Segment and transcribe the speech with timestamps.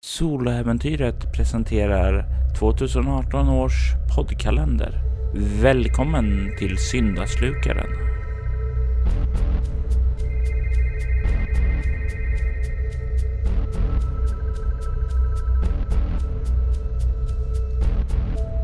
[0.00, 2.24] Soloäventyret presenterar
[2.58, 5.00] 2018 års poddkalender.
[5.62, 7.90] Välkommen till Syndaslukaren.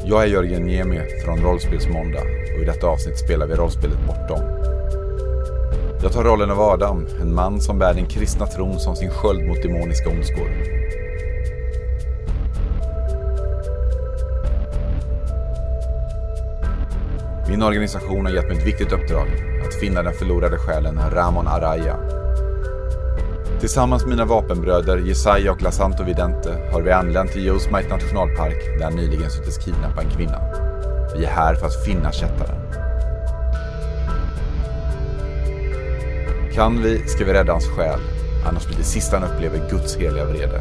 [0.04, 2.22] Jag är Jörgen Niemi från Rollspelsmåndag
[2.56, 4.40] och i detta avsnitt spelar vi rollspelet Bortom.
[6.02, 9.48] Jag tar rollen av Adam, en man som bär den kristna tron som sin sköld
[9.48, 10.48] mot demoniska ondskor.
[17.54, 19.28] Min organisation har gett mig ett viktigt uppdrag,
[19.66, 21.96] att finna den förlorade själen Ramon Araya.
[23.60, 28.84] Tillsammans med mina vapenbröder Jesaja och Lasanto Vidente har vi anlänt till Yosemite nationalpark där
[28.84, 30.40] han nyligen syntes kidnappa en kvinna.
[31.16, 32.56] Vi är här för att finna kättaren.
[36.54, 38.00] Kan vi ska vi rädda hans själ,
[38.48, 40.60] annars blir det sista han upplever Guds heliga vrede.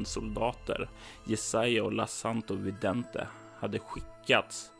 [0.00, 0.88] Ordenssoldater,
[1.24, 3.26] Jesaja och Lassanto Vidente,
[3.60, 4.70] hade skickats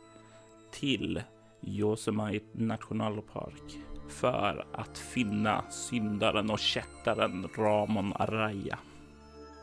[0.71, 1.21] till
[1.61, 3.77] Yosemite nationalpark
[4.09, 8.77] för att finna syndaren och kättaren Ramon Araya.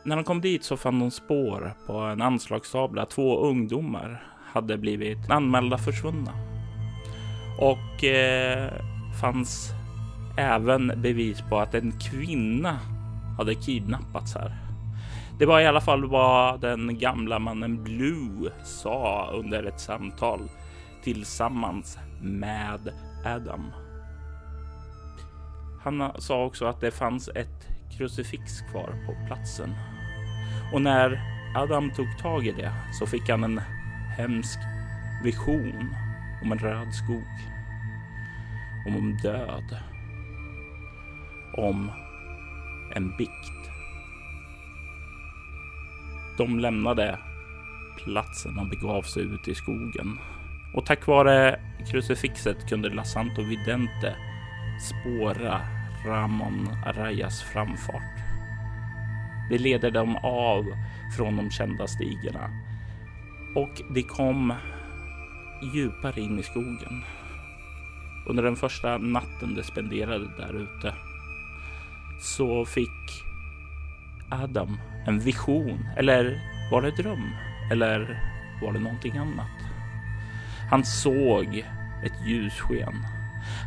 [0.03, 3.05] När de kom dit så fann de spår på en anslagstavla.
[3.05, 6.31] Två ungdomar hade blivit anmälda försvunna.
[7.59, 8.73] Och eh,
[9.21, 9.69] fanns
[10.37, 12.79] även bevis på att en kvinna
[13.37, 14.68] hade kidnappats här.
[15.39, 20.39] Det var i alla fall vad den gamla mannen Blue sa under ett samtal
[21.03, 22.93] tillsammans med
[23.25, 23.71] Adam.
[25.83, 27.67] Han sa också att det fanns ett
[27.97, 29.75] krucifix kvar på platsen.
[30.73, 31.21] Och när
[31.55, 33.61] Adam tog tag i det så fick han en
[34.17, 34.59] hemsk
[35.23, 35.95] vision
[36.43, 37.29] om en röd skog.
[38.87, 39.77] Om död
[41.57, 41.91] om
[42.95, 43.58] en bikt.
[46.39, 47.19] De lämnade
[47.97, 50.19] platsen och begav sig ut i skogen.
[50.73, 51.59] Och tack vare
[51.91, 54.15] krucifixet kunde Lasanto Vidente
[54.81, 55.61] spåra
[56.05, 58.19] Ramon Arayas framfart.
[59.49, 60.65] Det leder dem av
[61.17, 62.49] från de kända stigarna
[63.55, 64.53] och de kom
[65.73, 67.03] djupare in i skogen.
[68.27, 70.93] Under den första natten de spenderade där ute
[72.19, 73.23] så fick
[74.29, 74.77] Adam
[75.09, 75.89] en vision.
[75.97, 76.39] Eller
[76.71, 77.35] var det dröm?
[77.71, 78.23] Eller
[78.61, 79.57] var det någonting annat?
[80.69, 81.65] Han såg
[82.05, 83.05] ett ljussken.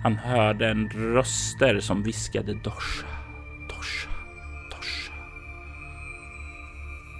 [0.02, 3.06] Han hörde en röster som viskade Dosha,
[3.68, 4.10] Dosha,
[4.70, 5.14] Dosha.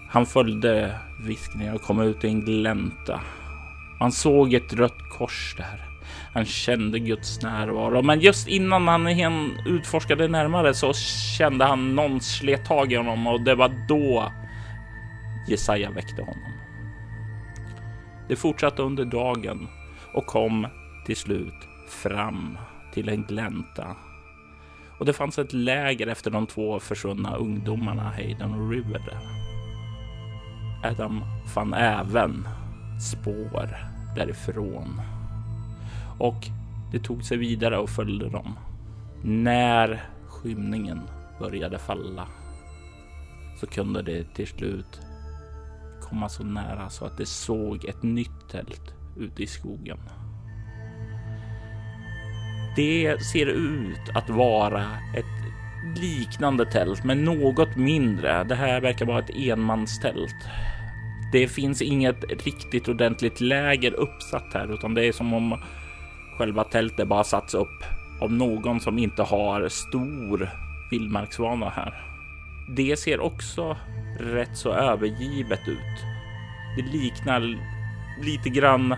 [0.09, 3.21] Han följde viskningen och kom ut i en glänta.
[3.99, 5.92] Han såg ett rött kors där.
[6.35, 9.07] Han kände Guds närvaro, men just innan han
[9.67, 10.93] utforskade närmare så
[11.39, 14.33] kände han någon slet tag i honom och det var då
[15.49, 16.53] Jesaja väckte honom.
[18.29, 19.69] Det fortsatte under dagen
[20.15, 20.67] och kom
[21.07, 22.59] till slut fram
[22.95, 23.97] till en glänta.
[24.99, 29.19] Och det fanns ett läger efter de två försvunna ungdomarna Hayden och River där.
[30.91, 32.49] Adam fann även
[33.01, 33.77] spår
[34.17, 35.01] därifrån
[36.23, 36.47] och
[36.93, 38.59] det tog sig vidare och följde dem.
[39.23, 41.01] När skymningen
[41.39, 42.29] började falla
[43.61, 45.01] så kunde det till slut
[46.01, 49.99] komma så nära så att det såg ett nytt tält ute i skogen.
[52.77, 54.85] Det ser ut att vara
[55.17, 55.25] ett
[56.01, 58.45] liknande tält, men något mindre.
[58.45, 60.49] Det här verkar vara ett enmanstält.
[61.33, 65.63] Det finns inget riktigt ordentligt läger uppsatt här, utan det är som om
[66.39, 67.85] själva tältet bara satts upp
[68.21, 70.51] av någon som inte har stor
[70.91, 71.95] vildmarksvana här.
[72.69, 73.77] Det ser också
[74.19, 76.05] rätt så övergivet ut.
[76.77, 77.59] Det liknar
[78.23, 78.95] lite grann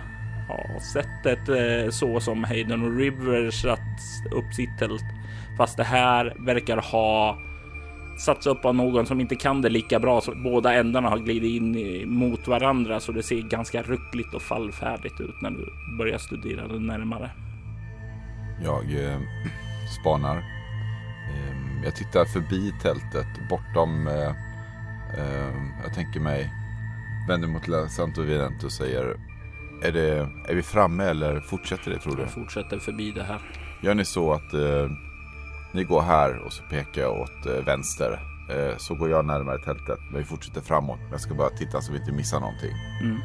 [0.49, 3.79] ja, sättet eh, så som Hayden och Rivers satt
[4.33, 5.05] upp sitt tält.
[5.59, 7.39] Fast det här verkar ha
[8.17, 10.21] satts upp av någon som inte kan det lika bra.
[10.21, 15.21] Så båda ändarna har glidit in mot varandra så det ser ganska ryckligt och fallfärdigt
[15.21, 15.67] ut när du
[15.99, 17.31] börjar studera det närmare.
[18.65, 19.19] Jag eh,
[20.01, 20.37] spanar.
[20.37, 24.07] Eh, jag tittar förbi tältet bortom.
[24.07, 24.29] Eh,
[25.19, 26.51] eh, jag tänker mig.
[27.29, 29.17] Vänder mot La Santo Vidente och säger.
[29.83, 32.23] Är, det, är vi framme eller fortsätter det tror du?
[32.23, 33.41] Jag fortsätter förbi det här.
[33.83, 34.91] Gör ni så att eh,
[35.75, 38.21] ni går här och så pekar jag åt eh, vänster.
[38.51, 39.99] Eh, så går jag närmare tältet.
[40.11, 41.01] Men vi fortsätter framåt.
[41.11, 42.77] Jag ska bara titta så vi inte missar någonting.
[43.01, 43.21] Mm.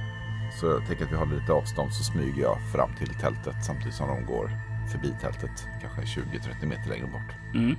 [0.59, 3.93] Så jag tänker att vi håller lite avstånd så smyger jag fram till tältet samtidigt
[3.93, 4.51] som de går
[4.91, 5.65] förbi tältet.
[5.81, 7.55] Kanske 20-30 meter längre bort.
[7.55, 7.75] Mm.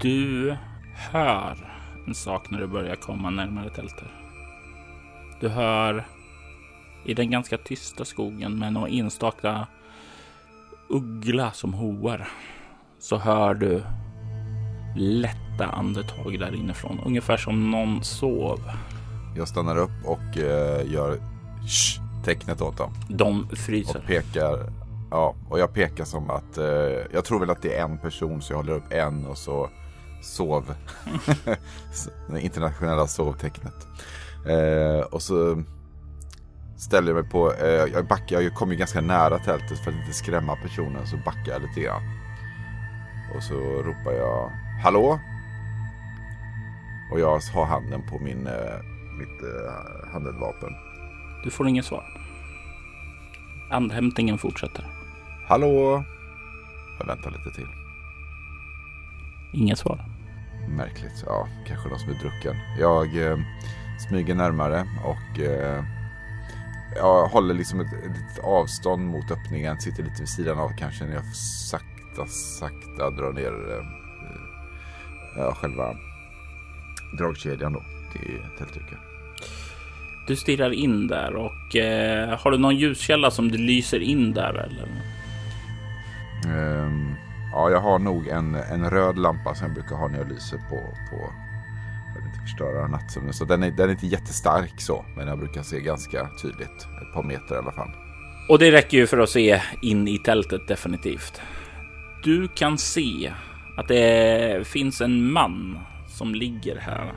[0.00, 0.56] Du
[0.94, 1.74] hör
[2.06, 4.08] en sak när du börjar komma närmare tältet.
[5.40, 6.06] Du hör
[7.04, 9.66] i den ganska tysta skogen med några enstaka
[10.88, 12.28] uggla som hoar
[12.98, 13.82] så hör du
[14.96, 17.00] lätta andetag där inifrån.
[17.04, 18.60] Ungefär som någon sov.
[19.36, 21.18] Jag stannar upp och eh, gör
[21.66, 22.92] shh, tecknet åt dem.
[23.08, 23.96] De fryser.
[23.98, 24.72] Och pekar.
[25.10, 26.64] Ja, och jag pekar som att eh,
[27.12, 29.70] jag tror väl att det är en person så jag håller upp en och så
[30.22, 30.74] sov.
[32.30, 33.86] det internationella sovtecknet.
[34.48, 35.62] Eh, och så
[36.76, 40.12] ställer jag mig på, eh, jag backar, jag kommer ganska nära tältet för att inte
[40.12, 42.02] skrämma personen så backar jag lite grann.
[43.36, 44.50] Och så ropar jag
[44.84, 45.20] Hallå?
[47.12, 48.80] Och jag har handen på min, eh,
[49.18, 50.74] mitt eh, handeldvapen.
[51.44, 52.04] Du får inget svar.
[53.70, 54.86] Andhämtningen fortsätter.
[55.48, 56.04] Hallå?
[56.98, 57.68] Jag väntar lite till.
[59.52, 60.04] Inget svar.
[60.68, 61.24] Märkligt.
[61.26, 62.56] Ja, kanske någon som är drucken.
[62.78, 63.38] Jag eh,
[64.08, 65.84] smyger närmare och eh,
[66.96, 69.80] jag håller liksom ett, ett avstånd mot öppningen.
[69.80, 71.26] Sitter lite vid sidan av kanske när jag
[71.70, 74.03] sakta, sakta drar ner eh,
[75.36, 75.96] ja, själva
[77.12, 77.82] dragkedjan då
[78.12, 78.98] till tältduken.
[80.26, 84.54] Du stirrar in där och eh, har du någon ljuskälla som du lyser in där
[84.54, 84.88] eller?
[86.46, 87.14] Um,
[87.52, 90.56] ja, jag har nog en, en röd lampa som jag brukar ha när jag lyser
[90.56, 90.76] på,
[91.10, 91.32] på
[92.12, 93.32] för att inte förstöra nattsömnen.
[93.32, 96.86] Så den är, den är inte jättestark så, men jag brukar se ganska tydligt.
[97.02, 97.90] Ett par meter i alla fall.
[98.48, 101.40] Och det räcker ju för att se in i tältet definitivt.
[102.22, 103.32] Du kan se
[103.76, 105.78] att det finns en man
[106.08, 107.12] som ligger här.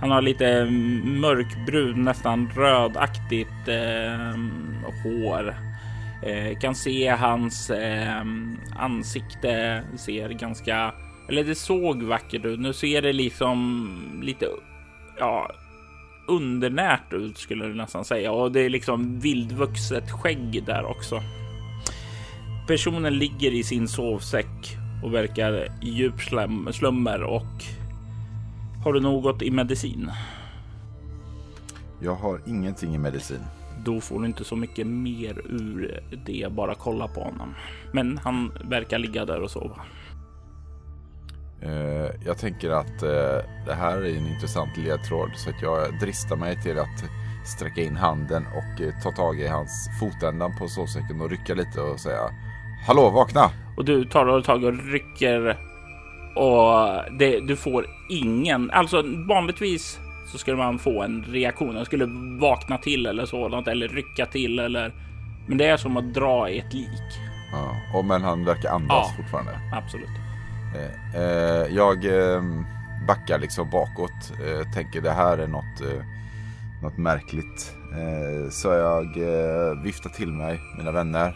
[0.00, 0.64] Han har lite
[1.04, 4.34] mörkbrun, nästan rödaktigt eh,
[5.04, 5.56] hår.
[6.22, 8.22] Eh, kan se hans eh,
[8.76, 10.94] ansikte ser ganska,
[11.28, 12.60] eller det såg vackert ut.
[12.60, 14.46] Nu ser det liksom lite,
[15.18, 15.50] ja,
[16.28, 21.20] undernärt ut skulle du nästan säga och det är liksom vildvuxet skägg där också.
[22.66, 26.20] Personen ligger i sin sovsäck och verkar i djup
[26.72, 27.64] slummer och
[28.84, 30.10] har du något i medicin?
[32.02, 33.44] Jag har ingenting i medicin.
[33.84, 37.54] Då får du inte så mycket mer ur det, bara kolla på honom.
[37.92, 39.76] Men han verkar ligga där och sova.
[41.62, 46.36] Uh, jag tänker att uh, det här är en intressant ledtråd så att jag dristar
[46.36, 47.04] mig till att
[47.46, 51.80] sträcka in handen och uh, ta tag i hans fotändan på sovsäcken och rycka lite
[51.80, 52.30] och säga
[52.86, 53.50] Hallå, vakna!
[53.80, 55.56] Och du tar och tag och rycker
[56.34, 61.74] och det, du får ingen, alltså vanligtvis så skulle man få en reaktion.
[61.74, 62.06] Den skulle
[62.40, 64.92] vakna till eller sådant eller rycka till eller.
[65.46, 67.02] Men det är som att dra i ett lik.
[67.52, 69.14] Ja, och men han verkar andas Ja.
[69.16, 69.52] fortfarande.
[69.74, 70.08] Absolut.
[70.76, 72.42] Eh, eh, jag eh,
[73.08, 74.32] backar liksom bakåt.
[74.46, 76.02] Eh, tänker det här är något, eh,
[76.82, 77.74] något märkligt.
[77.92, 81.34] Eh, så jag eh, viftar till mig, mina vänner.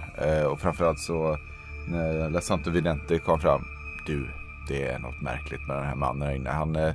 [0.52, 1.38] Och framförallt så
[1.88, 3.64] när La Santo Vidente kom fram.
[4.06, 4.28] Du,
[4.68, 6.50] det är något märkligt med den här mannen här inne.
[6.50, 6.94] Han eh,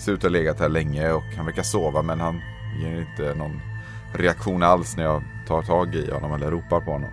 [0.00, 2.40] ser ut att ha legat här länge och han verkar sova men han
[2.82, 3.60] ger inte någon
[4.14, 7.10] reaktion alls när jag tar tag i honom eller ropar på honom.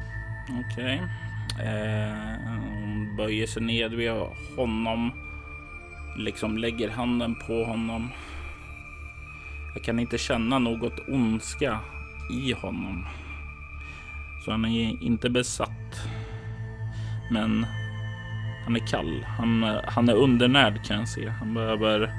[0.65, 1.01] Okej.
[1.59, 2.15] Eh,
[2.79, 4.11] hon böjer sig ned vid
[4.55, 5.11] honom.
[6.17, 8.09] Liksom lägger handen på honom.
[9.73, 11.79] Jag kan inte känna något ondska
[12.31, 13.05] i honom.
[14.45, 16.07] Så han är inte besatt.
[17.31, 17.65] Men
[18.63, 19.25] han är kall.
[19.37, 21.29] Han, han är undernärd kan jag se.
[21.29, 22.11] Han behöver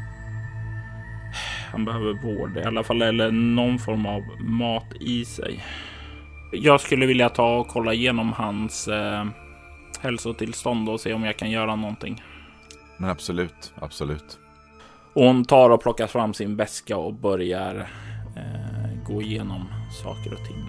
[1.73, 5.65] han behöver vård i alla fall eller någon form av mat i sig.
[6.53, 9.25] Jag skulle vilja ta och kolla igenom hans eh,
[10.01, 12.23] hälsotillstånd och se om jag kan göra någonting.
[12.97, 14.39] Men absolut, absolut.
[15.13, 17.89] Och hon tar och plockar fram sin väska och börjar
[18.37, 19.69] eh, gå igenom
[20.03, 20.66] saker och ting.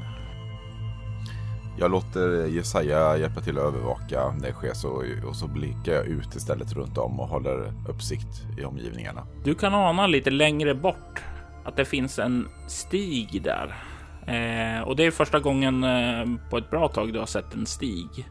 [1.79, 6.05] Jag låter Jesaja hjälpa till att övervaka när det sker så, och så blickar jag
[6.05, 9.27] ut istället runt om och håller uppsikt i omgivningarna.
[9.43, 11.23] Du kan ana lite längre bort
[11.63, 13.75] att det finns en stig där.
[14.27, 17.65] Eh, och det är första gången eh, på ett bra tag du har sett en
[17.65, 18.27] stig.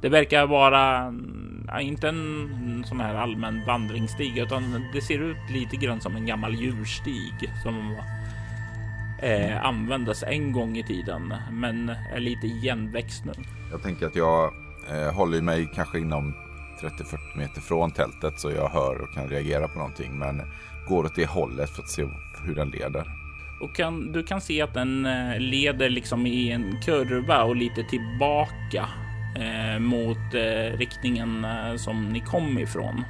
[0.00, 5.50] Det verkar vara mm, ja, inte en sån här allmän vandringsstig, utan det ser ut
[5.50, 7.96] lite grann som en gammal djurstig som
[9.22, 13.32] eh, användes en gång i tiden, men är lite igenväxt nu.
[13.70, 14.52] Jag tänker att jag
[14.90, 16.34] eh, håller mig kanske inom
[16.80, 20.42] 30-40 meter från tältet så jag hör och kan reagera på någonting, men
[20.88, 22.04] går åt det hållet för att se
[22.44, 23.04] hur den leder.
[23.60, 27.84] Och kan, du kan se att den eh, leder liksom i en kurva och lite
[27.84, 28.88] tillbaka
[29.36, 33.04] eh, mot eh, riktningen eh, som ni kom ifrån.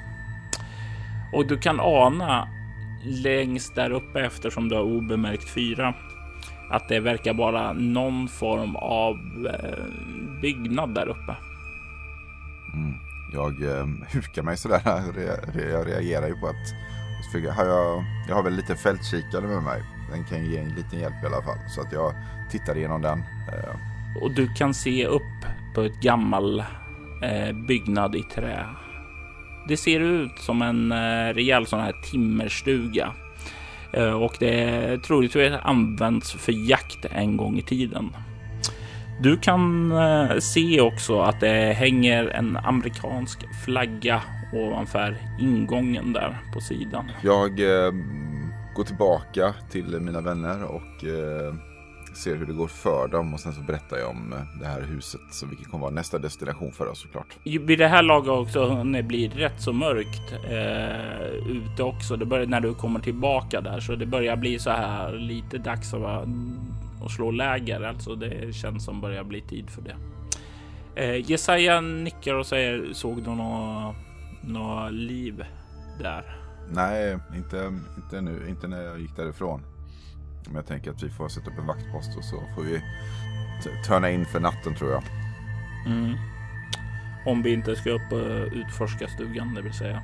[1.32, 2.48] Och du kan ana
[3.08, 5.94] längst där uppe eftersom du har obemärkt fyra
[6.70, 9.84] att det verkar vara någon form av eh,
[10.42, 11.36] byggnad där uppe.
[12.74, 12.94] Mm.
[13.32, 14.80] Jag eh, hukar mig sådär.
[15.72, 16.74] Jag reagerar ju på att
[17.56, 19.82] har jag, jag har väl lite fältkikare med mig.
[20.10, 21.58] Den kan ge en liten hjälp i alla fall.
[21.68, 22.12] Så att jag
[22.50, 23.18] tittar igenom den.
[23.18, 24.22] Eh.
[24.22, 25.22] Och du kan se upp
[25.74, 26.60] på ett gammal
[27.22, 28.66] eh, byggnad i trä.
[29.68, 33.12] Det ser ut som en eh, rejäl sån här timmerstuga
[33.92, 38.10] eh, och det troligtvis använts för jakt en gång i tiden.
[39.22, 44.22] Du kan eh, se också att det hänger en amerikansk flagga
[44.52, 47.10] ovanför ingången där på sidan.
[47.22, 47.92] Jag eh,
[48.76, 51.54] går tillbaka till mina vänner och eh,
[52.18, 54.82] ser hur det går för dem och sen så berättar jag om eh, det här
[54.82, 57.36] huset så vilket kommer vara nästa destination för oss såklart.
[57.44, 62.16] Vid det här laget också när det blir rätt så mörkt eh, ute också.
[62.16, 65.94] Det börjar när du kommer tillbaka där så det börjar bli så här lite dags
[65.94, 66.26] att, vara,
[67.04, 67.80] att slå läger.
[67.80, 69.96] Alltså det känns som börjar bli tid för det.
[70.94, 73.96] Eh, Jesaja nickar och säger såg du något,
[74.40, 75.44] något liv
[76.02, 76.24] där?
[76.70, 79.60] Nej, inte, inte nu, inte när jag gick därifrån.
[80.48, 82.82] Men jag tänker att vi får sätta upp en vaktpost och så får vi
[83.86, 85.02] törna in för natten tror jag.
[85.86, 86.16] Mm.
[87.26, 90.02] Om vi inte ska upp och utforska stugan, det vill säga.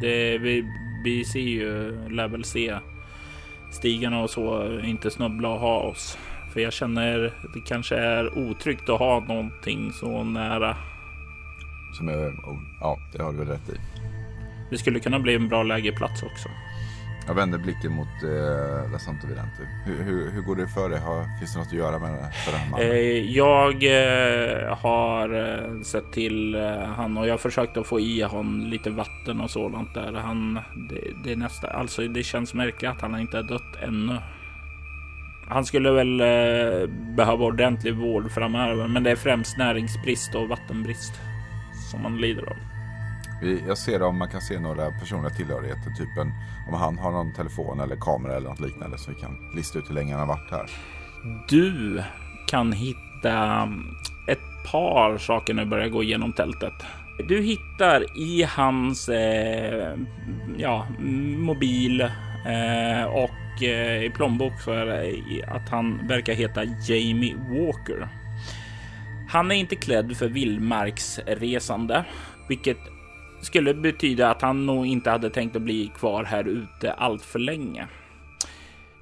[0.00, 0.64] Det, vi,
[1.04, 2.78] vi ser ju, lär väl se
[3.72, 6.18] stigarna och så, inte snubbla och ha oss.
[6.52, 7.18] För jag känner
[7.54, 10.76] det kanske är otryggt att ha någonting så nära.
[11.92, 12.32] Som är,
[12.80, 13.76] ja, det har du rätt i.
[14.70, 16.48] Det skulle kunna bli en bra lägerplats också.
[17.28, 19.68] Jag vänder blicken mot eh, La Santo Vidente.
[19.84, 21.00] Hur, hur, hur, går det för dig?
[21.00, 22.90] Har, finns det något att göra med det, för den här mannen?
[22.90, 28.22] Eh, jag eh, har eh, sett till eh, han och jag försökt att få i
[28.22, 30.12] honom lite vatten och sådant där.
[30.12, 30.54] Han,
[30.90, 34.18] det, det är nästa, alltså det känns märkligt att han inte har dött ännu.
[35.48, 41.12] Han skulle väl eh, behöva ordentlig vård framöver, men det är främst näringsbrist och vattenbrist
[41.90, 42.77] som han lider av.
[43.40, 46.32] Vi, jag ser om man kan se några personliga tillhörigheter, typ en,
[46.68, 49.90] om han har någon telefon eller kamera eller något liknande så vi kan lista ut
[49.90, 50.70] hur länge han har varit här.
[51.48, 52.02] Du
[52.46, 53.84] kan hitta mm,
[54.28, 56.74] ett par saker när du börjar gå igenom tältet.
[57.28, 59.94] Du hittar i hans eh,
[60.56, 60.86] ja,
[61.38, 68.08] mobil eh, och eh, i plånbok så är det att han verkar heta Jamie Walker.
[69.28, 72.04] Han är inte klädd för vildmarksresande,
[72.48, 72.78] vilket
[73.40, 77.38] skulle betyda att han nog inte hade tänkt att bli kvar här ute allt för
[77.38, 77.88] länge.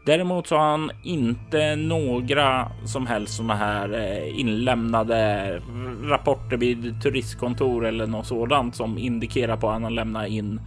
[0.06, 5.62] Däremot så har han inte några som helst sådana här eh, inlämnade
[6.02, 10.60] rapporter vid turistkontor eller något sådant som indikerar på att han har lämnat in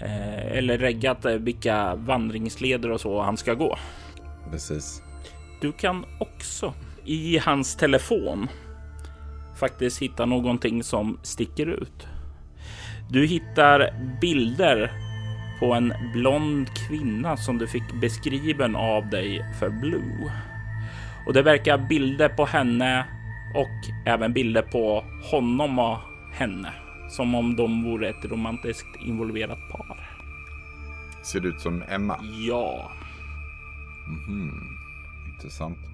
[0.00, 3.78] eh, eller reggat eh, vilka vandringsleder och så han ska gå.
[4.50, 5.02] Precis.
[5.60, 8.48] Du kan också i hans telefon
[9.56, 12.06] faktiskt hitta någonting som sticker ut.
[13.08, 14.90] Du hittar bilder
[15.60, 20.32] på en blond kvinna som du fick beskriven av dig för Blue.
[21.26, 23.06] Och det verkar bilder på henne
[23.54, 25.98] och även bilder på honom och
[26.32, 26.72] henne.
[27.08, 30.10] Som om de vore ett romantiskt involverat par.
[31.22, 32.20] Ser det ut som Emma?
[32.48, 32.90] Ja.
[34.06, 34.52] Mm -hmm.
[35.34, 35.93] Intressant.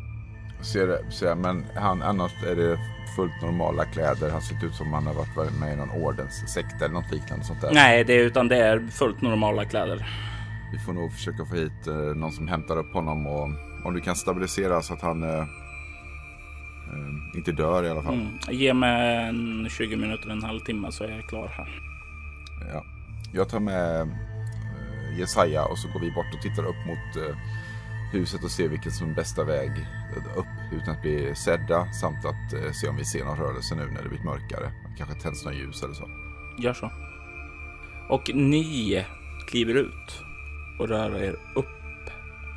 [0.63, 2.79] Ser, ser, men han, annars är det
[3.17, 4.31] fullt normala kläder.
[4.31, 7.61] Han ser ut som han har varit med i någon ordenssekt eller något liknande sånt
[7.61, 7.71] där.
[7.73, 10.07] Nej, det är, utan det är fullt normala kläder.
[10.73, 13.49] Vi får nog försöka få hit eh, någon som hämtar upp honom och
[13.85, 18.15] om du kan stabilisera så att han eh, eh, inte dör i alla fall.
[18.15, 18.39] Mm.
[18.51, 21.81] Ge mig en 20 minuter, en halvtimme så är jag klar här.
[22.73, 22.85] Ja,
[23.33, 27.37] jag tar med eh, Jesaja och så går vi bort och tittar upp mot eh,
[28.13, 29.71] huset och se vilken som är bästa väg
[30.37, 33.87] upp utan att bli sedda samt att eh, se om vi ser någon rörelse nu
[33.87, 34.73] när det blivit mörkare.
[34.99, 36.11] Kanske tänds något ljus eller så.
[36.59, 36.91] Gör så.
[38.09, 39.05] Och ni
[39.47, 40.23] kliver ut
[40.79, 41.67] och rör er upp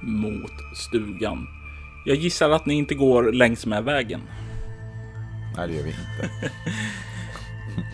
[0.02, 1.48] mot stugan.
[2.06, 4.22] Jag gissar att ni inte går längs med vägen.
[5.58, 6.52] Nej, det gör vi inte.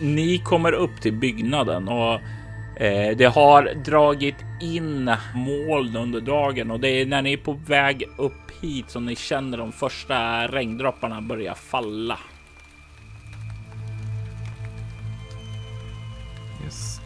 [0.00, 2.20] Ni kommer upp till byggnaden och
[2.80, 7.52] eh, det har dragit in moln under dagen och det är när ni är på
[7.52, 12.18] väg upp hit som ni känner de första regndropparna börja falla.
[16.64, 17.00] Yes.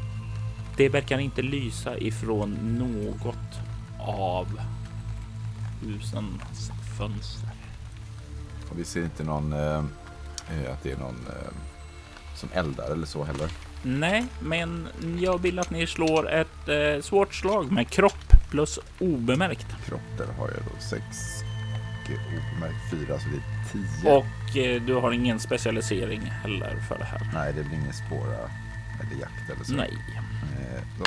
[0.76, 3.58] Det verkar inte lysa ifrån något
[4.00, 4.60] av
[5.82, 7.48] husens fönster.
[8.70, 9.84] Och vi ser inte någon, eh,
[10.50, 11.52] eh, att det är någon eh,
[12.36, 13.48] som eldar eller så heller.
[13.86, 14.88] Nej, men
[15.20, 19.66] jag vill att ni slår ett eh, svårt slag med kropp plus obemärkt.
[19.86, 21.04] Kropp, där har jag då sex
[22.04, 24.12] och obemärkt fyra, så det är tio.
[24.16, 27.30] Och eh, du har ingen specialisering heller för det här.
[27.34, 28.50] Nej, det blir ingen spåra
[29.00, 29.74] eller jakt eller så.
[29.74, 29.98] Nej.
[30.58, 31.04] Eh, då.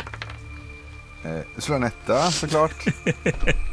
[1.29, 2.85] Eh, slå en etta såklart.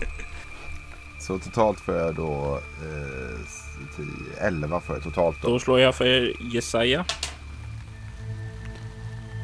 [1.20, 3.38] så totalt får jag då eh,
[3.96, 4.06] 10,
[4.40, 5.48] 11 för totalt då.
[5.48, 7.04] Då slår jag för Jesaja.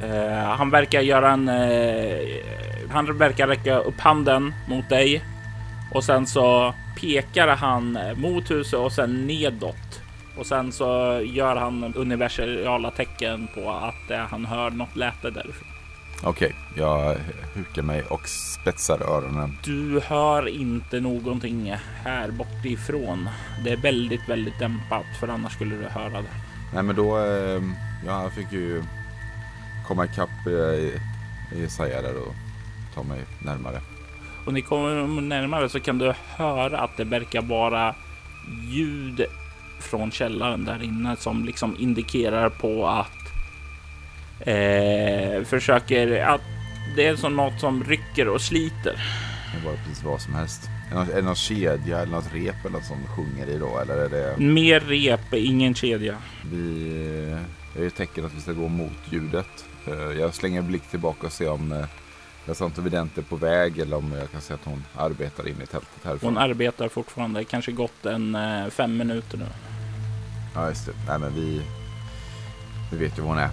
[0.03, 1.49] Eh, han verkar göra en...
[1.49, 2.21] Eh,
[2.91, 5.23] han verkar räcka upp handen mot dig
[5.95, 10.01] och sen så pekar han mot huset och sen nedåt.
[10.37, 15.69] Och sen så gör han universala tecken på att eh, han hör något läte därifrån.
[16.23, 17.17] Okej, jag
[17.55, 19.59] hukar mig och spetsar öronen.
[19.65, 23.29] Du hör inte någonting här bortifrån.
[23.65, 26.35] Det är väldigt, väldigt dämpat för annars skulle du höra det.
[26.75, 27.63] Nej men då, eh,
[28.07, 28.83] jag fick ju
[29.91, 32.35] komma ikapp eh, Jesaja där och
[32.95, 33.81] ta mig närmare.
[34.47, 37.95] Och ni kommer närmare så kan du höra att det verkar vara
[38.71, 39.25] ljud
[39.81, 43.19] från källaren där inne som liksom indikerar på att
[44.41, 46.41] eh, försöker att
[46.97, 49.03] det är som något som rycker och sliter.
[49.55, 50.63] Det vara precis vad som helst.
[50.65, 53.59] Är det någon, är det någon kedja eller något rep eller något som sjunger i
[53.59, 53.79] då?
[53.79, 54.45] Eller är det...
[54.45, 56.17] Mer rep, ingen kedja.
[56.53, 57.37] Vi...
[57.77, 59.65] Jag är tecken att vi ska gå mot ljudet.
[59.91, 61.85] Eh, Jag slänger en blick tillbaka och ser om eh,
[62.47, 65.49] jag sa inte vident är på väg eller om jag kan se att hon arbetar
[65.49, 66.29] inne i tältet härifrån.
[66.35, 69.47] Hon arbetar fortfarande, kanske gått en eh, fem minuter nu.
[70.55, 70.93] Ja, just det.
[71.09, 71.63] Nej, men vi,
[72.93, 73.51] vi vet ju var hon är.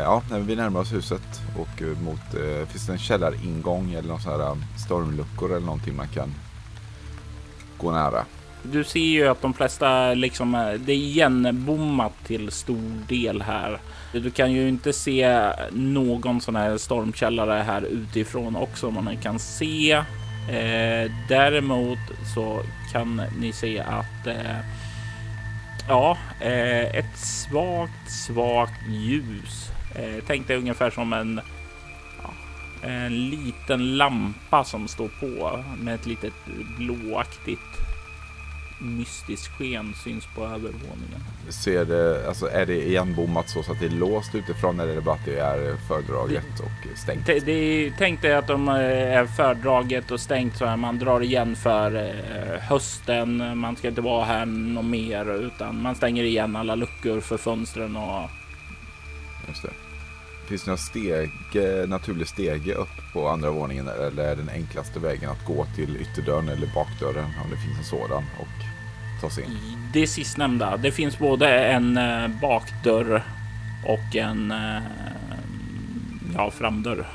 [0.00, 2.20] Ja, nej, vi närmar oss huset och mot,
[2.68, 6.34] finns det en källaringång eller någon sån här stormluckor eller någonting man kan
[7.78, 8.24] gå nära?
[8.62, 13.78] Du ser ju att de flesta liksom, eh, det är igenbommat till stor del här.
[14.12, 19.92] Du kan ju inte se någon sån här stormkällare här utifrån också man kan se.
[20.50, 21.98] Eh, däremot
[22.34, 24.56] så kan ni se att eh,
[25.88, 29.70] ja, eh, ett svagt, svagt ljus.
[29.94, 31.40] Eh, tänk dig ungefär som en,
[32.22, 32.30] ja,
[32.88, 36.34] en liten lampa som står på med ett litet
[36.78, 37.91] blåaktigt
[38.82, 41.20] mystiskt sken syns på övervåningen.
[41.48, 44.96] Ser det, alltså, är det igenbommat så, så att det är låst utifrån eller är
[44.96, 47.26] det bara att det är fördraget och stängt?
[47.26, 48.74] Det, det, tänk dig att de eh,
[49.18, 50.76] är fördraget och stängt så här.
[50.76, 53.58] Man drar igen för eh, hösten.
[53.58, 57.96] Man ska inte vara här något mer utan man stänger igen alla luckor för fönstren
[57.96, 58.30] och
[59.48, 59.70] Just det.
[60.48, 64.98] Finns det några steg, eh, naturlig stege upp på andra våningen eller är den enklaste
[65.00, 68.71] vägen att gå till ytterdörren eller bakdörren om det finns en sådan och
[69.22, 69.82] ta sig in?
[69.92, 70.76] det sistnämnda.
[70.76, 73.22] Det finns både en eh, bakdörr
[73.86, 74.82] och en eh,
[76.34, 77.06] ja, framdörr.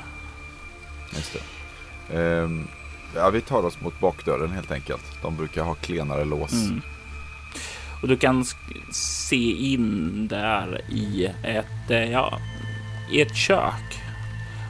[1.14, 2.18] Just det.
[2.18, 2.68] Ehm,
[3.14, 5.22] ja, vi tar oss mot bakdörren helt enkelt.
[5.22, 6.52] De brukar ha klenare lås.
[6.52, 6.82] Mm.
[8.02, 8.44] Och du kan
[8.92, 12.38] se in där i ett, eh, ja,
[13.10, 14.02] i ett kök.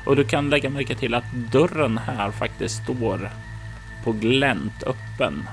[0.07, 3.31] Och du kan lägga märke till att dörren här faktiskt står
[4.05, 5.49] på glänt öppen.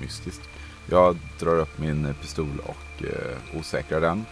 [0.00, 0.48] Mystiskt.
[0.90, 4.24] Jag drar upp min pistol och eh, osäkrar den.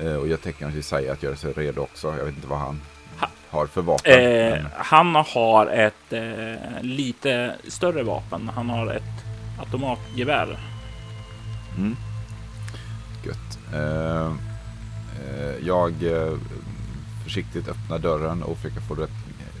[0.00, 2.14] Eh, och jag tecknar till Isaiah att göra sig redo också.
[2.18, 2.80] Jag vet inte vad han
[3.20, 3.28] Ha.
[3.50, 4.12] har för vapen.
[4.52, 8.50] Eh, han har ett eh, lite större vapen.
[8.54, 9.24] Han har ett
[9.58, 10.58] automatgevär.
[11.76, 11.96] Mm.
[13.26, 13.58] Gött.
[13.74, 16.38] Eh, eh, jag eh,
[17.24, 19.10] försiktigt öppnar dörren och försöker få det att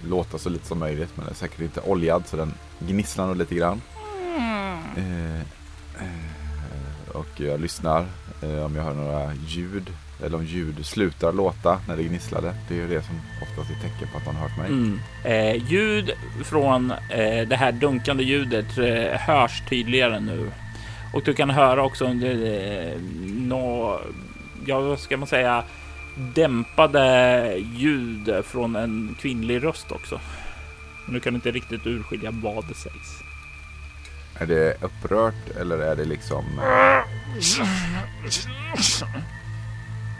[0.08, 1.10] låta så lite som möjligt.
[1.14, 3.80] Men den är säkert inte oljad så den gnisslar nog lite grann.
[4.36, 5.40] Eh,
[6.00, 8.04] eh, och jag lyssnar
[8.42, 9.90] eh, om jag hör några ljud
[10.24, 12.54] eller om ljud slutar låta när det gnisslade.
[12.68, 14.66] Det är ju det som oftast är tecken på att man har hört mig.
[14.66, 15.00] Mm.
[15.24, 16.12] Eh, ljud
[16.44, 20.50] från eh, det här dunkande ljudet eh, hörs tydligare nu.
[21.14, 24.00] Och du kan höra också under eh, nå,
[24.66, 25.64] ja, vad ska man säga,
[26.34, 30.20] dämpade ljud från en kvinnlig röst också.
[31.04, 33.25] Men du kan inte riktigt urskilja vad det sägs.
[34.38, 36.44] Är det upprört eller är det liksom...
[36.58, 37.04] Eh?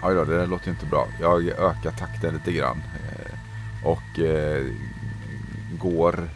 [0.02, 1.08] Oj då, det där låter inte bra.
[1.20, 2.76] Jag ökar takten lite grann.
[2.76, 4.64] Eh, och eh,
[5.78, 6.28] går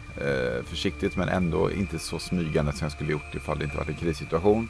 [0.63, 3.95] försiktigt men ändå inte så smygande som jag skulle gjort ifall det inte varit en
[3.95, 4.69] krissituation.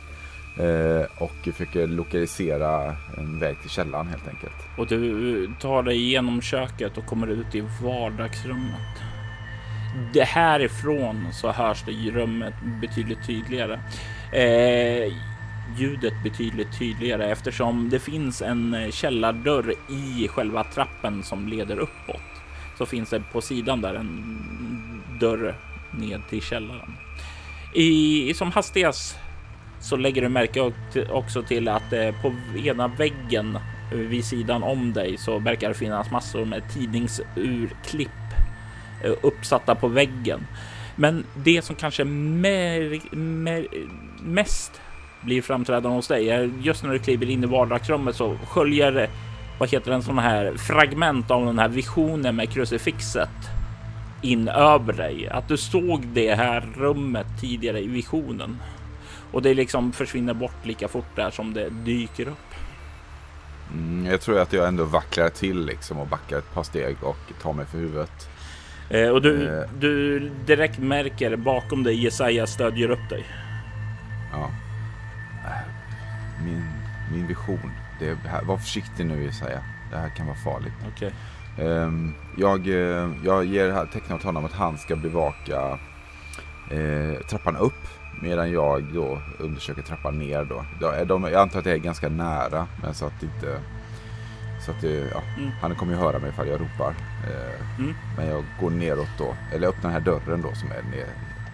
[1.17, 4.55] Och försöker lokalisera en väg till källaren helt enkelt.
[4.77, 9.10] Och du tar dig igenom köket och kommer ut i vardagsrummet.
[10.13, 13.79] Det härifrån så hörs det i rummet betydligt tydligare.
[14.33, 15.13] Eh,
[15.77, 22.21] ljudet betydligt tydligare eftersom det finns en eh, källardörr i själva trappen som leder uppåt.
[22.77, 24.35] Så finns det på sidan där en
[25.19, 25.55] dörr
[25.91, 26.93] ned till källaren.
[27.75, 29.19] I, som hastigast
[29.79, 30.71] så lägger du märke
[31.09, 32.33] också till att eh, på
[32.65, 33.57] ena väggen
[33.93, 38.20] vid sidan om dig så verkar det finnas massor med tidningsurklipp
[39.03, 40.47] Eh, uppsatta på väggen.
[40.95, 43.67] Men det som kanske mer, mer,
[44.23, 44.81] mest
[45.21, 49.09] blir framträdande hos dig är just när du kliver in i vardagsrummet så sköljer
[49.59, 53.29] vad heter den sån här fragment av den här visionen med krucifixet
[54.21, 55.29] in över dig.
[55.29, 58.57] Att du såg det här rummet tidigare i visionen
[59.31, 62.37] och det liksom försvinner bort lika fort där som det dyker upp.
[63.73, 67.41] Mm, jag tror att jag ändå vacklar till liksom och backar ett par steg och
[67.41, 68.29] tar mig för huvudet.
[68.93, 69.63] Eh, och du, Eh.
[69.79, 73.25] du direkt märker bakom dig Jesaja stödjer upp dig.
[74.33, 74.49] Ja.
[75.45, 76.63] Äh, Min,
[77.13, 77.71] min vision.
[77.99, 78.43] Det är här.
[78.43, 79.59] Var försiktig nu Jesaja.
[79.91, 80.73] Det här kan vara farligt.
[80.95, 81.11] Okej.
[81.59, 85.79] Ehm, jag, eh, jag ger här tecken åt honom att han ska bevaka
[86.71, 87.87] eh, trappan upp.
[88.21, 90.65] Medan jag då undersöker trappan ner då.
[90.79, 92.67] De, de, jag antar att det är ganska nära.
[92.83, 93.59] Men så att inte...
[94.65, 95.51] Så att det, ja, Mm.
[95.61, 96.89] Han kommer ju höra mig ifall jag ropar.
[97.27, 97.95] Eh, Mm.
[98.17, 99.35] Men jag går neråt då.
[99.53, 101.07] Eller öppnar den här dörren då som är ner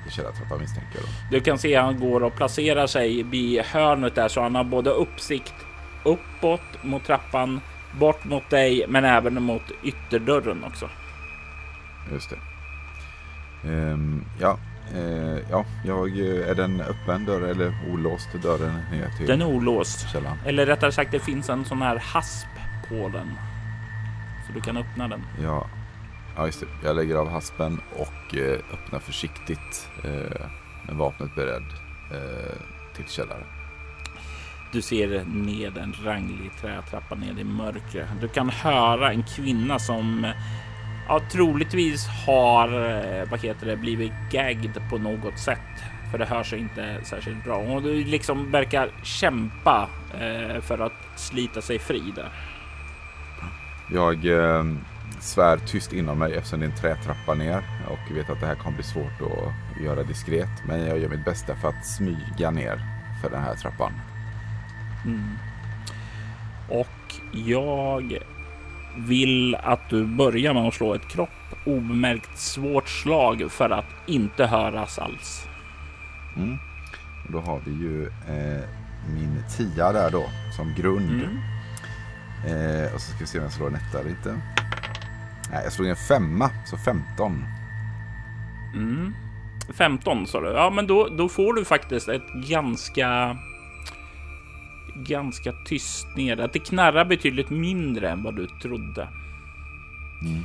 [0.08, 1.10] i källartrappan misstänker jag då.
[1.32, 4.90] Du kan se han går och placerar sig vid hörnet där så han har både
[4.90, 5.54] uppsikt
[6.04, 7.62] uppåt mot trappan,
[8.00, 10.90] bort mot dig, men även mot ytterdörren också.
[12.12, 12.38] Just det.
[13.70, 14.58] Ehm, ja,
[14.96, 19.46] eh, ja, jag, eh, är den öppen dörr eller olåst dörren ner till Den är
[19.46, 20.10] olåst.
[20.14, 20.38] källaren?
[20.46, 22.48] Eller rättare sagt, det finns en sån här hasp
[22.90, 23.28] på den.
[24.48, 25.24] Så du kan öppna den.
[25.44, 25.68] Ja,
[26.36, 26.68] ja just det.
[26.84, 30.46] Jag lägger av haspen och eh, öppnar försiktigt eh,
[30.88, 31.74] med vapnet beredd
[32.12, 32.58] eh,
[32.96, 33.44] till källaren.
[34.72, 38.08] Du ser ned en ranglig trätrappa ned i mörkret.
[38.22, 40.34] Du kan höra en kvinna som
[41.08, 45.60] ja, troligtvis har eh, vad heter det, blivit gagged på något sätt.
[46.12, 47.58] För det hörs inte särskilt bra.
[47.58, 52.30] Och du liksom verkar kämpa eh, för att slita sig fri där.
[53.94, 54.64] Jag eh,
[55.20, 58.56] svär tyst inom mig eftersom det är en trätrappa ner och vet att det här
[58.56, 60.50] kommer bli svårt att göra diskret.
[60.68, 62.82] Men jag gör mitt bästa för att smyga ner
[63.22, 63.92] för den här trappan.
[65.06, 65.38] Mm.
[66.70, 68.18] Och jag
[68.98, 71.30] vill att du börjar med att slå ett kropp
[71.66, 75.48] obemärkt svårt slag för att inte höras alls.
[76.36, 76.58] Mm.
[77.26, 78.64] Och då har vi ju eh,
[79.14, 80.24] min tia där då
[80.56, 81.24] som grund.
[81.24, 81.38] Mm.
[82.46, 84.40] Eh, och så ska vi se om jag slår en etta eller inte.
[85.52, 87.46] Nej, jag slog en femma, så 15.
[88.74, 89.14] Mm.
[89.74, 90.48] 15 sa du.
[90.48, 93.38] Ja, men då, då får du faktiskt ett ganska
[94.96, 96.40] ganska tyst ner.
[96.40, 99.08] Att det knarrar betydligt mindre än vad du trodde.
[100.22, 100.44] Mm.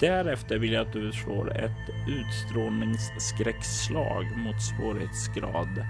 [0.00, 5.86] Därefter vill jag att du slår ett utstrålningsskräckslag mot svårighetsgrad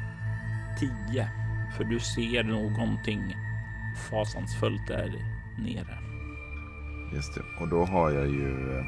[0.78, 1.30] 10.
[1.76, 3.34] För du ser någonting
[4.10, 5.12] fasansfullt där
[5.58, 5.98] nere.
[7.14, 7.42] Just det.
[7.58, 8.78] Och då har jag ju...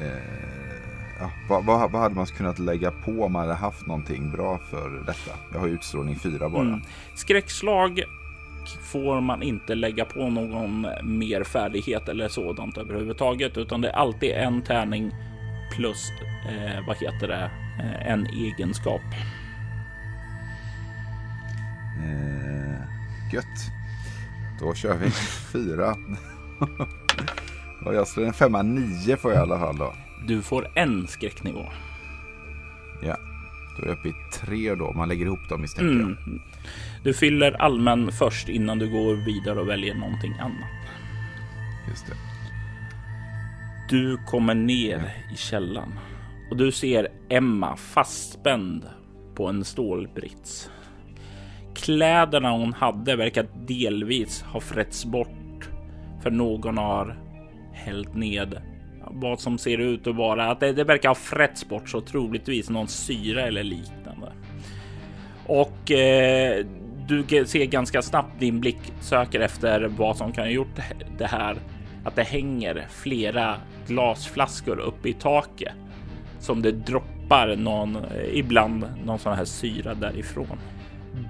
[0.00, 4.30] Eh, ja, vad, vad, vad hade man kunnat lägga på om man hade haft någonting
[4.32, 5.30] bra för detta?
[5.52, 6.62] Jag har ju utstrålning 4 bara.
[6.62, 6.80] Mm.
[7.14, 8.02] Skräckslag
[8.80, 14.30] får man inte lägga på någon mer färdighet eller sådant överhuvudtaget, utan det är alltid
[14.30, 15.12] en tärning
[15.70, 16.10] plus
[16.48, 17.50] eh, vad heter det?
[17.78, 19.02] Eh, en egenskap.
[21.98, 22.80] Eh,
[23.32, 23.79] gött.
[24.60, 25.10] Då kör vi
[25.52, 25.96] fyra.
[27.86, 29.94] Och jag slår en femma, nio får jag i alla fall då.
[30.26, 31.66] Du får en skräcknivå.
[33.02, 33.16] Ja,
[33.76, 34.92] Då är jag uppe i tre då.
[34.92, 36.16] Man lägger ihop dem misstänker mm.
[36.26, 36.40] jag.
[37.04, 40.68] Du fyller allmän först innan du går vidare och väljer någonting annat.
[41.88, 42.14] Just det.
[43.88, 45.98] Du kommer ner i källaren
[46.50, 48.84] och du ser Emma fastspänd
[49.34, 50.70] på en stålbrits.
[51.90, 55.68] Kläderna hon hade verkar delvis ha frätts bort
[56.22, 57.18] för någon har
[57.72, 58.60] hällt ned
[59.04, 62.70] vad som ser ut att vara att det, det verkar ha frätts bort så troligtvis
[62.70, 64.32] någon syra eller liknande.
[65.46, 66.66] Och eh,
[67.08, 70.80] du ser ganska snabbt din blick söker efter vad som kan ha gjort
[71.18, 71.56] det här.
[72.04, 75.74] Att det hänger flera glasflaskor uppe i taket
[76.38, 80.58] som det droppar någon eh, ibland någon sån här syra därifrån.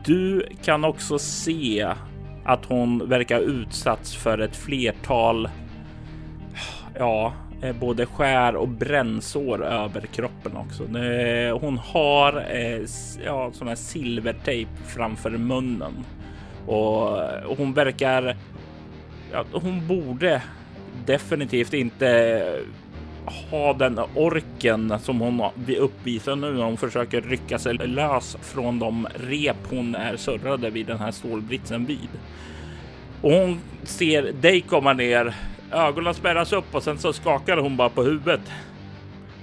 [0.05, 1.95] Du kan också se
[2.45, 5.49] att hon verkar utsatts för ett flertal.
[6.99, 10.83] Ja, eh, både skär och brännsår över kroppen också.
[11.61, 12.81] Hon har eh,
[13.25, 16.05] ja, sån här silvertejp framför munnen
[16.67, 18.37] och eh, hon verkar.
[19.33, 20.43] Ja, hon borde
[21.07, 22.43] definitivt inte
[23.51, 25.43] ha den orken som hon
[25.79, 30.87] uppvisar nu när hon försöker rycka sig lös från de rep hon är surrade vid
[30.87, 32.09] den här stålbritsen vid.
[33.23, 35.35] Och hon ser dig komma ner
[35.73, 38.41] Ögonen spärras upp och sen så skakar hon bara på huvudet.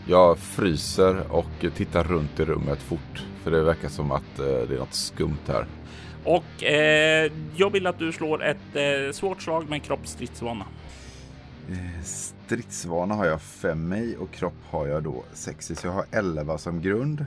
[0.08, 3.26] Jag fryser och tittar runt i rummet fort.
[3.44, 5.66] För det verkar som att eh, det är något skumt här.
[6.24, 10.66] Och eh, jag vill att du slår ett eh, svårt slag med kroppsstridsvana.
[12.48, 15.76] Stridsvana har jag 5 i och kropp har jag då 60.
[15.76, 17.26] Så jag har 11 som grund.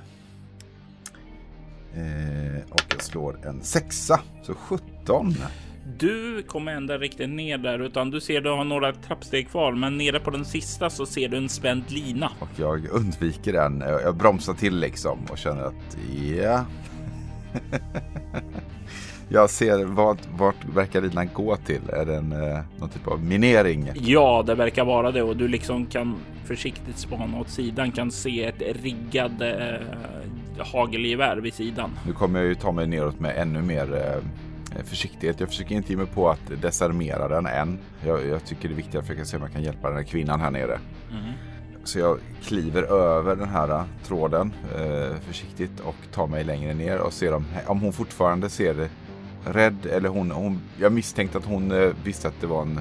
[1.95, 5.35] Eh, och jag slår en sexa, så 17.
[5.99, 9.99] Du kommer ända riktigt ner där utan du ser du har några trappsteg kvar, men
[9.99, 12.33] nere på den sista så ser du en spänd lina.
[12.39, 13.81] Och jag undviker den.
[13.81, 15.99] Jag bromsar till liksom och känner att
[16.37, 16.65] ja.
[19.33, 21.81] Jag ser vart, vart verkar linan gå till?
[21.93, 23.91] Är det en, eh, någon typ av minering?
[23.95, 28.45] Ja, det verkar vara det och du liksom kan försiktigt spana åt sidan, kan se
[28.45, 31.91] ett riggad eh, hagelgevär vid sidan.
[32.07, 34.25] Nu kommer jag ju ta mig neråt med ännu mer eh,
[34.77, 35.41] Eh, försiktighet.
[35.41, 37.79] Jag försöker inte ge mig på att desarmera den än.
[38.07, 40.05] Jag, jag tycker det är viktigt att försöka se om jag kan hjälpa den här
[40.05, 40.79] kvinnan här nere.
[41.11, 41.33] Mm.
[41.85, 46.99] Så jag kliver över den här eh, tråden eh, försiktigt och tar mig längre ner
[46.99, 48.89] och ser om, om hon fortfarande ser
[49.45, 52.81] rädd eller hon, hon jag misstänkte att hon eh, visste att det var en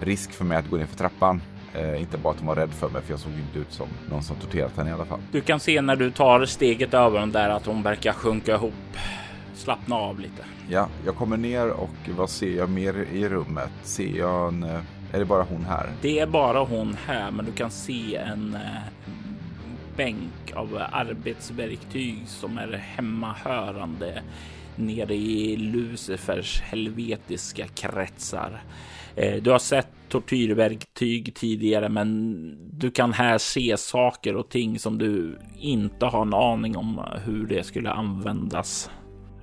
[0.00, 1.42] risk för mig att gå ner för trappan.
[1.74, 3.88] Eh, inte bara att hon var rädd för mig, för jag såg inte ut som
[4.10, 5.20] någon som torterat henne i alla fall.
[5.32, 8.74] Du kan se när du tar steget över den där att hon verkar sjunka ihop
[9.54, 10.44] slappna av lite.
[10.68, 13.70] Ja, jag kommer ner och vad ser jag mer i rummet?
[13.82, 14.62] Ser jag en...
[14.62, 14.80] Eh,
[15.12, 15.90] är det bara hon här?
[16.00, 18.82] Det är bara hon här, men du kan se en eh,
[19.96, 24.22] bänk av arbetsverktyg som är hemmahörande
[24.76, 28.62] nere i Lucifers helvetiska kretsar.
[29.16, 32.34] Eh, du har sett tortyrverktyg tidigare, men
[32.72, 37.46] du kan här se saker och ting som du inte har en aning om hur
[37.46, 38.90] det skulle användas.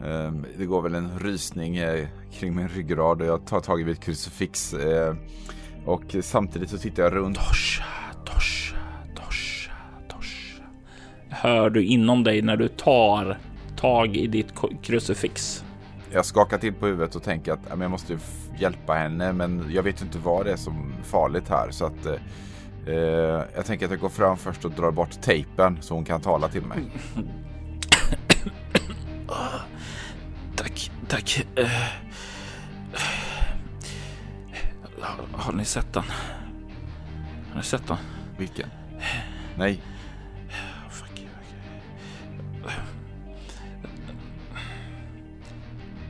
[0.05, 3.91] Ehm, det går väl en rysning eh, kring min ryggrad och jag tar tag i
[3.91, 4.73] ett krucifix.
[4.73, 5.15] Eh,
[5.85, 7.37] och samtidigt så tittar jag runt.
[7.37, 7.83] Tosha,
[8.25, 8.77] tosha,
[9.15, 9.73] tosha,
[10.07, 10.63] tosha.
[11.29, 13.37] Hör du inom dig när du tar
[13.79, 15.63] tag i ditt krucifix?
[16.11, 18.17] Jag skakar till på huvudet och tänker att jag måste
[18.59, 21.71] hjälpa henne, men jag vet inte vad det är som är farligt här.
[21.71, 22.95] Så att eh,
[23.55, 26.47] jag tänker att jag går fram först och drar bort tejpen så hon kan tala
[26.47, 26.79] till mig.
[30.55, 31.45] Tack, tack.
[31.59, 31.65] Uh,
[35.01, 36.03] har, har, ni sett den?
[37.49, 37.97] Har ni sett den?
[38.37, 38.69] Vilken?
[39.57, 39.81] Nej.
[40.89, 41.27] Fuck.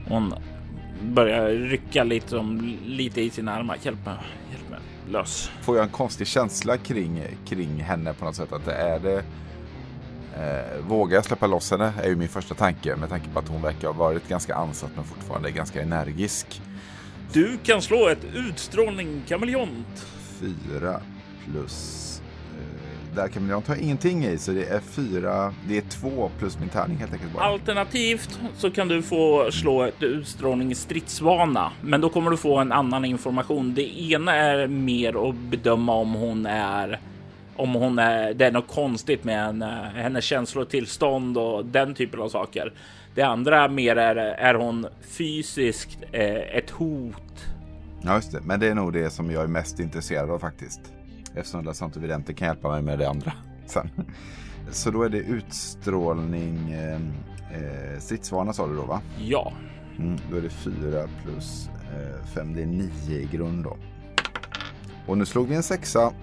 [0.09, 0.33] Hon
[1.03, 3.77] börjar rycka lite, om, lite i sina armar.
[3.81, 4.15] Hjälp mig,
[4.51, 5.51] hjälp mig lös.
[5.61, 8.53] Får jag en konstig känsla kring, kring henne på något sätt?
[8.53, 9.23] Att det är det
[10.39, 13.47] Eh, vågar jag släppa loss henne är ju min första tanke med tanke på att
[13.47, 16.61] hon verkar ha varit ganska ansatt men fortfarande är ganska energisk.
[17.33, 20.07] Du kan slå ett utstrålning kameleont.
[20.39, 21.01] Fyra
[21.45, 22.08] plus...
[23.15, 26.69] Där kameleont har jag ingenting i så det är fyra, det är två plus min
[26.69, 27.33] tärning helt enkelt.
[27.33, 27.43] Bara.
[27.43, 32.71] Alternativt så kan du få slå ett utstrålning stridsvana, men då kommer du få en
[32.71, 33.73] annan information.
[33.73, 36.99] Det ena är mer att bedöma om hon är
[37.55, 42.29] om hon är, det är något konstigt med henne, hennes känslotillstånd och den typen av
[42.29, 42.73] saker.
[43.15, 47.45] Det andra mer är, är hon fysiskt eh, ett hot?
[48.01, 48.41] Ja, just det.
[48.41, 50.81] Men det är nog det som jag är mest intresserad av faktiskt.
[51.35, 53.33] Eftersom La Santo Vidente kan hjälpa mig med det andra
[53.65, 53.89] sen.
[54.71, 57.01] Så då är det utstrålning eh,
[57.51, 59.01] eh, stridsvana sa du då va?
[59.19, 59.53] Ja.
[59.99, 60.73] Mm, då är det 4
[61.23, 61.69] plus
[62.33, 63.77] 5, det är 9 i grund då.
[65.07, 66.13] Och nu slog vi en sexa,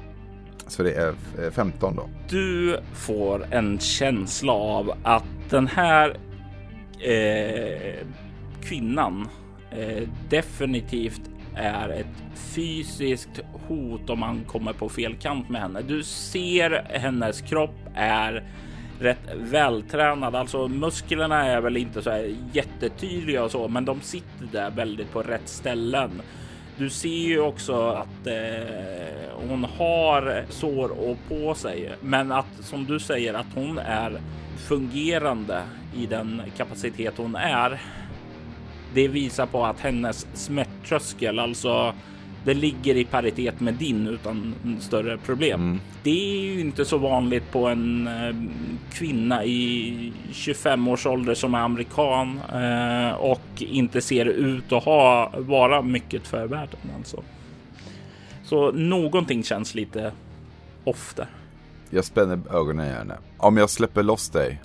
[0.67, 1.15] så det är
[1.51, 2.09] 15 då.
[2.29, 6.17] Du får en känsla av att den här
[7.01, 8.07] eh,
[8.63, 9.29] kvinnan
[9.71, 11.21] eh, definitivt
[11.57, 15.83] är ett fysiskt hot om man kommer på fel kant med henne.
[15.83, 18.45] Du ser hennes kropp är
[19.01, 24.47] rätt vältränad, alltså musklerna är väl inte så här jättetydliga och så, men de sitter
[24.53, 26.23] där väldigt på rätt ställen.
[26.79, 32.85] Du ser ju också att eh, hon har sår och på sig, men att som
[32.85, 34.21] du säger att hon är
[34.57, 35.63] fungerande
[35.97, 37.81] i den kapacitet hon är.
[38.97, 41.95] Det visar på att hennes smärttröskel, alltså
[42.45, 45.61] det ligger i paritet med din utan större problem.
[45.61, 45.81] Mm.
[46.03, 48.35] Det är ju inte så vanligt på en eh,
[48.93, 55.33] kvinna i 25 års ålder som är amerikan eh, och inte ser ut att ha
[55.39, 57.23] vara mycket för världen alltså.
[58.45, 60.13] Så någonting känns lite
[60.85, 61.27] ofta.
[61.91, 63.15] Jag spänner ögonen i henne.
[63.37, 64.61] Om jag släpper loss dig,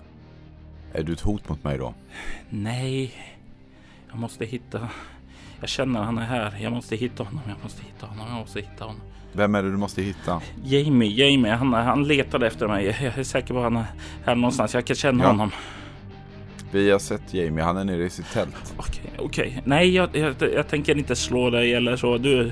[0.93, 1.93] är du ett hot mot mig då?
[2.49, 3.13] Nej,
[4.11, 4.89] jag måste hitta
[5.61, 6.57] jag känner han är här.
[6.59, 7.41] Jag måste hitta honom.
[7.47, 8.27] Jag måste hitta honom.
[8.29, 9.01] Jag måste hitta honom.
[9.33, 10.41] Vem är det du måste hitta?
[10.63, 11.51] Jamie, Jamie.
[11.51, 12.85] Han, han letade efter mig.
[12.85, 13.85] Jag är säker på att han är
[14.25, 14.73] här någonstans.
[14.73, 15.29] Jag kan känna ja.
[15.29, 15.51] honom.
[16.71, 17.63] Vi har sett Jamie.
[17.63, 18.73] Han är nere i sitt tält.
[18.77, 19.47] Okej, okay, okej.
[19.47, 19.61] Okay.
[19.65, 22.17] Nej, jag, jag, jag, tänker inte slå dig eller så.
[22.17, 22.51] Du...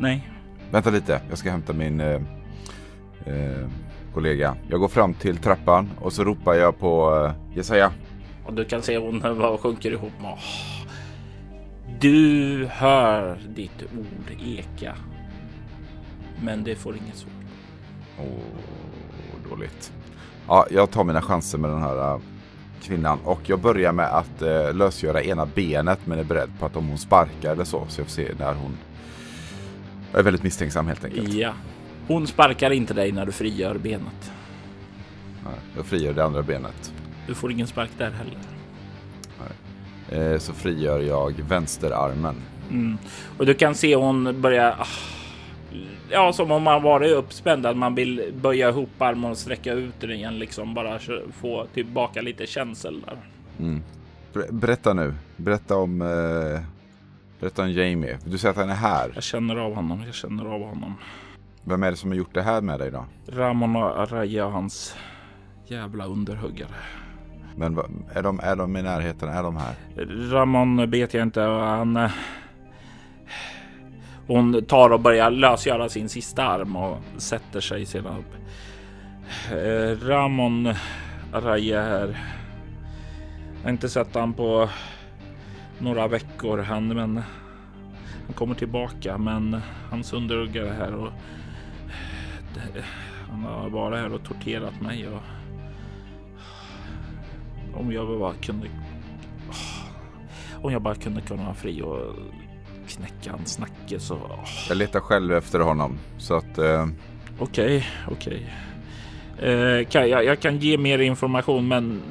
[0.00, 0.28] Nej.
[0.70, 1.20] Vänta lite.
[1.28, 2.20] Jag ska hämta min eh,
[3.26, 3.68] eh,
[4.14, 4.56] kollega.
[4.68, 7.92] Jag går fram till trappan och så ropar jag på eh, Jesaja.
[8.44, 10.12] Och du kan se hon bara sjunker ihop.
[12.00, 14.96] Du hör ditt ord eka.
[16.42, 17.32] Men det får inget svar.
[18.18, 19.92] Åh, dåligt.
[20.48, 22.20] Ja, jag tar mina chanser med den här uh,
[22.82, 26.76] kvinnan och jag börjar med att uh, lösgöra ena benet men är beredd på att
[26.76, 28.76] om hon sparkar eller så så jag får se när hon
[30.12, 31.28] jag är väldigt misstänksam helt enkelt.
[31.28, 31.52] Ja,
[32.06, 34.32] hon sparkar inte dig när du frigör benet.
[35.44, 36.92] Nej, jag frigör det andra benet.
[37.26, 38.38] Du får ingen spark där heller.
[40.12, 42.34] Eh, så frigör jag vänsterarmen.
[42.70, 42.98] Mm.
[43.38, 44.76] Och du kan se hon börja...
[44.78, 44.86] Ah,
[46.10, 50.00] ja, som om man varit uppspänd, att man vill böja ihop armen och sträcka ut
[50.00, 50.98] den igen, liksom bara
[51.40, 53.16] få tillbaka lite känsel där.
[53.58, 53.82] Mm.
[54.50, 55.14] Berätta nu.
[55.36, 56.60] Berätta om, eh,
[57.40, 58.18] berätta om Jamie.
[58.24, 59.10] Du säger att han är här.
[59.14, 60.02] Jag känner av honom.
[60.06, 60.94] Jag känner av honom.
[61.64, 63.04] Vem är det som har gjort det här med dig då?
[63.28, 64.96] Ramon Araya, hans
[65.66, 66.74] jävla underhuggare.
[67.56, 67.78] Men
[68.14, 69.28] är de, är de i närheten?
[69.28, 69.74] Är de här?
[70.30, 71.40] Ramon vet jag inte.
[71.40, 71.96] Han...
[71.96, 72.10] Eh,
[74.26, 78.34] hon tar och börjar lösgöra sin sista arm och sätter sig sedan upp.
[79.52, 80.74] Eh, Ramon
[81.32, 82.18] Raja här.
[83.56, 84.68] Jag har inte sett han på
[85.78, 87.22] några veckor han, men
[88.26, 89.18] han kommer tillbaka.
[89.18, 89.60] Men
[89.90, 91.12] hans underhuggare här och
[92.56, 92.84] eh,
[93.30, 95.22] han har varit här och torterat mig och
[97.74, 98.68] om jag bara kunde...
[100.62, 102.14] Om jag bara kunde vara fri och
[102.88, 104.18] knäcka hans nacke så...
[104.68, 106.58] Jag letar själv efter honom så att...
[106.58, 106.86] Eh...
[107.38, 108.52] Okej, okej.
[109.38, 109.52] Eh,
[109.90, 112.02] jag, jag, kan ge mer information men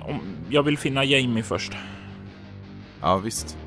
[0.00, 1.72] om, jag vill finna Jamie först.
[3.00, 3.58] Ja visst.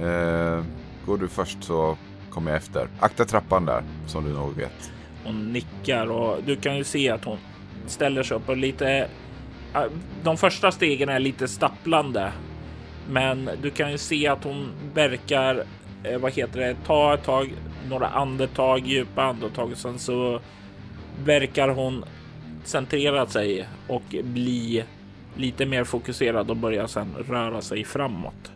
[0.00, 0.64] Eh,
[1.06, 1.96] går du först så
[2.30, 2.88] kommer jag efter.
[3.00, 4.92] Akta trappan där som du nog vet.
[5.24, 7.38] Hon nickar och du kan ju se att hon
[7.86, 9.08] ställer sig upp och lite
[10.22, 12.32] de första stegen är lite stapplande,
[13.10, 15.64] men du kan ju se att hon verkar,
[16.04, 17.54] eh, vad heter det, ta ett tag,
[17.88, 20.40] några andetag, djupa andetag och sen så
[21.24, 22.04] verkar hon
[22.64, 24.84] centrera sig och bli
[25.36, 28.52] lite mer fokuserad och börja sedan röra sig framåt.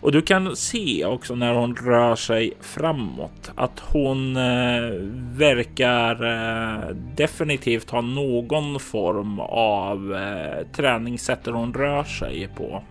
[0.00, 4.90] Och du kan se också när hon rör sig framåt att hon eh,
[5.32, 12.82] verkar eh, definitivt ha någon form av eh, träningssätt där hon rör sig på.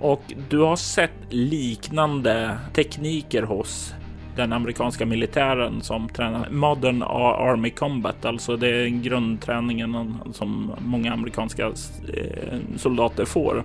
[0.00, 3.94] Och du har sett liknande tekniker hos
[4.36, 11.66] den amerikanska militären som tränar Modern Army Combat, alltså det är grundträningen som många amerikanska
[11.66, 13.64] eh, soldater får.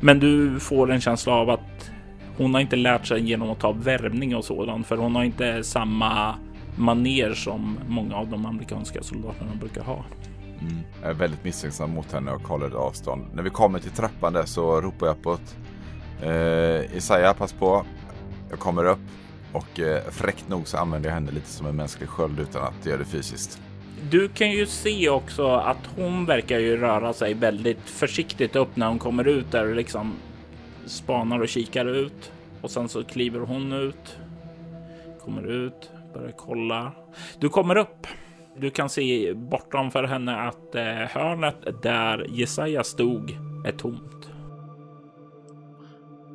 [0.00, 1.90] Men du får en känsla av att
[2.36, 5.64] hon har inte lärt sig genom att ta värvning och sådant, för hon har inte
[5.64, 6.34] samma
[6.76, 10.04] maner som många av de amerikanska soldaterna brukar ha.
[10.60, 10.78] Mm.
[11.02, 13.26] Jag är väldigt misstänksam mot henne och håller ett avstånd.
[13.34, 15.56] När vi kommer till trappan där så ropar jag på ett
[16.22, 17.84] eh, Isaiah, pass på.
[18.50, 18.98] Jag kommer upp
[19.52, 22.86] och eh, fräckt nog så använder jag henne lite som en mänsklig sköld utan att
[22.86, 23.60] göra det fysiskt.
[24.10, 28.88] Du kan ju se också att hon verkar ju röra sig väldigt försiktigt upp när
[28.88, 30.12] hon kommer ut där och liksom
[30.86, 32.32] spanar och kikar ut.
[32.60, 34.18] Och sen så kliver hon ut,
[35.24, 36.92] kommer ut, börjar kolla.
[37.38, 38.06] Du kommer upp.
[38.56, 43.30] Du kan se bortanför henne att eh, hörnet där Jesaja stod
[43.66, 44.28] är tomt.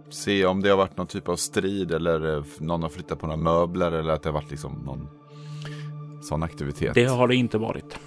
[0.09, 3.27] Se om det har varit någon typ av strid eller eh, någon har flyttat på
[3.27, 5.20] några möbler eller att det har varit liksom någon
[6.21, 6.93] sån aktivitet.
[6.93, 7.99] Det har det inte varit.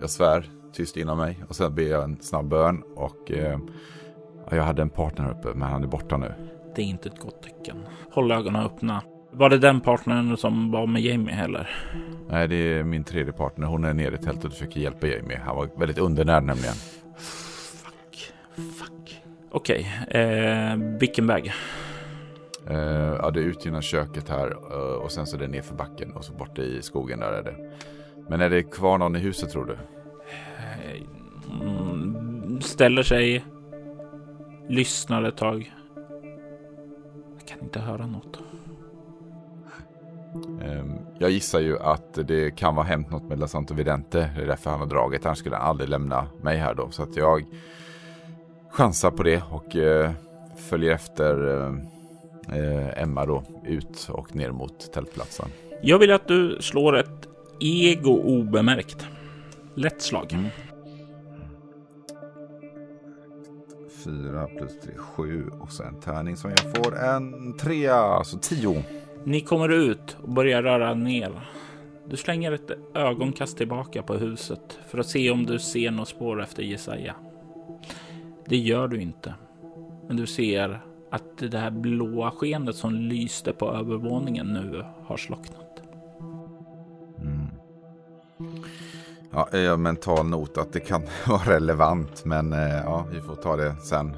[0.00, 3.58] Jag svär tyst inom mig och sen ber jag en snabb bön och eh,
[4.50, 6.32] jag hade en partner uppe men han är borta nu.
[6.76, 7.76] Det är inte ett gott tecken.
[8.10, 9.02] Håll ögonen öppna.
[9.30, 11.70] Var det den partnern som var med Jamie heller?
[12.28, 13.66] Nej, det är min tredje partner.
[13.66, 15.40] Hon är nere i tältet och försöker hjälpa Jamie.
[15.44, 16.74] Han var väldigt undernärd nämligen.
[17.16, 18.32] Fuck.
[18.56, 19.22] Fuck.
[19.50, 20.22] Okej, okay.
[20.22, 21.52] eh, vilken väg?
[22.70, 25.74] Eh, ja, det är ut genom köket här eh, och sen så är det nerför
[25.74, 27.56] backen och så borta i skogen där är det.
[28.28, 29.76] Men är det kvar någon i huset tror du?
[31.60, 33.44] Mm, ställer sig,
[34.68, 35.72] lyssnar ett tag.
[37.38, 38.38] Jag kan inte höra något.
[40.62, 44.30] Ehm, jag gissar ju att det kan vara hänt något med Lasanto Vidente.
[44.36, 45.24] Det är därför han har dragit.
[45.24, 46.90] Han skulle aldrig lämna mig här då.
[46.90, 47.44] Så att jag
[48.70, 50.10] chansar på det och eh,
[50.56, 51.34] följer efter
[52.52, 55.48] eh, Emma då ut och ner mot tältplatsen.
[55.82, 57.28] Jag vill att du slår ett
[57.60, 59.06] ego obemärkt.
[59.74, 60.32] Lätt slag.
[60.32, 60.46] Mm.
[64.04, 68.84] Fyra plus tre, sju och så en tärning som jag får en trea, alltså tio.
[69.24, 71.48] Ni kommer ut och börjar röra ner.
[72.08, 76.42] Du slänger ett ögonkast tillbaka på huset för att se om du ser något spår
[76.42, 77.14] efter Jesaja.
[78.48, 79.34] Det gör du inte.
[80.08, 80.80] Men du ser
[81.14, 85.82] att det här blåa skenet som lyste på övervåningen nu har slocknat.
[87.20, 87.48] Mm.
[89.32, 93.34] Ja, jag har mental not att det kan vara relevant, men eh, ja, vi får
[93.34, 94.16] ta det sen.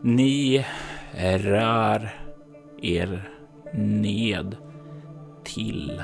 [0.00, 0.66] Ni
[1.38, 2.10] rör
[2.82, 3.30] er
[3.74, 4.56] ned
[5.44, 6.02] till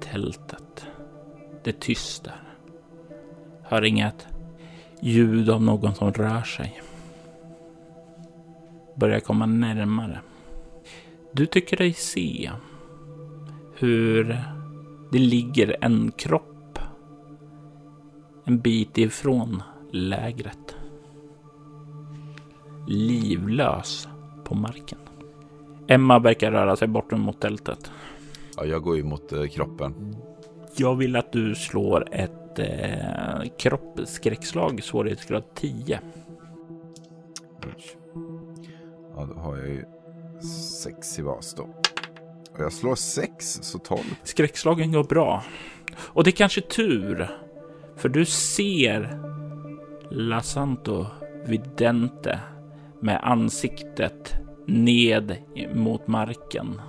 [0.00, 0.86] tältet.
[1.64, 2.42] Det är tyst där.
[3.62, 4.26] Hör inget
[5.00, 6.82] ljud av någon som rör sig.
[8.96, 10.20] Börjar komma närmare.
[11.32, 12.50] Du tycker dig se
[13.74, 14.38] hur
[15.12, 16.78] det ligger en kropp
[18.44, 20.76] en bit ifrån lägret.
[22.88, 24.08] Livlös
[24.44, 24.98] på marken.
[25.88, 27.90] Emma verkar röra sig bort mot tältet.
[28.56, 30.16] Ja, jag går ju mot eh, kroppen.
[30.76, 36.00] Jag vill att du slår ett eh, kroppsskräckslag, svårighetsgrad 10.
[39.46, 39.84] Har jag ju
[40.82, 41.62] sex i vas då.
[42.54, 44.00] Och jag slår sex så 12.
[44.22, 45.44] Skräckslagen går bra.
[45.98, 47.30] Och det är kanske tur,
[47.96, 49.20] för du ser
[50.10, 51.06] Lasanto
[51.46, 52.40] Vidente
[53.00, 54.34] med ansiktet
[54.66, 55.36] ned
[55.74, 56.80] mot marken.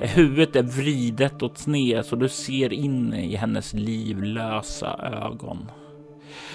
[0.00, 5.70] Huvudet är vridet åt sned så du ser in i hennes livlösa ögon.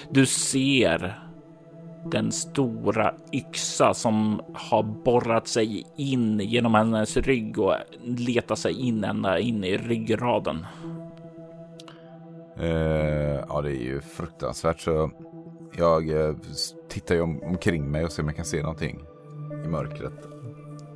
[0.09, 1.24] Du ser
[2.11, 9.03] den stora yxa som har borrat sig in genom hennes rygg och letat sig in
[9.03, 10.65] ända in i ryggraden.
[12.59, 15.11] Uh, ja, det är ju fruktansvärt så
[15.77, 16.35] jag uh,
[16.89, 18.99] tittar ju om, omkring mig och ser om jag kan se någonting
[19.65, 20.13] i mörkret.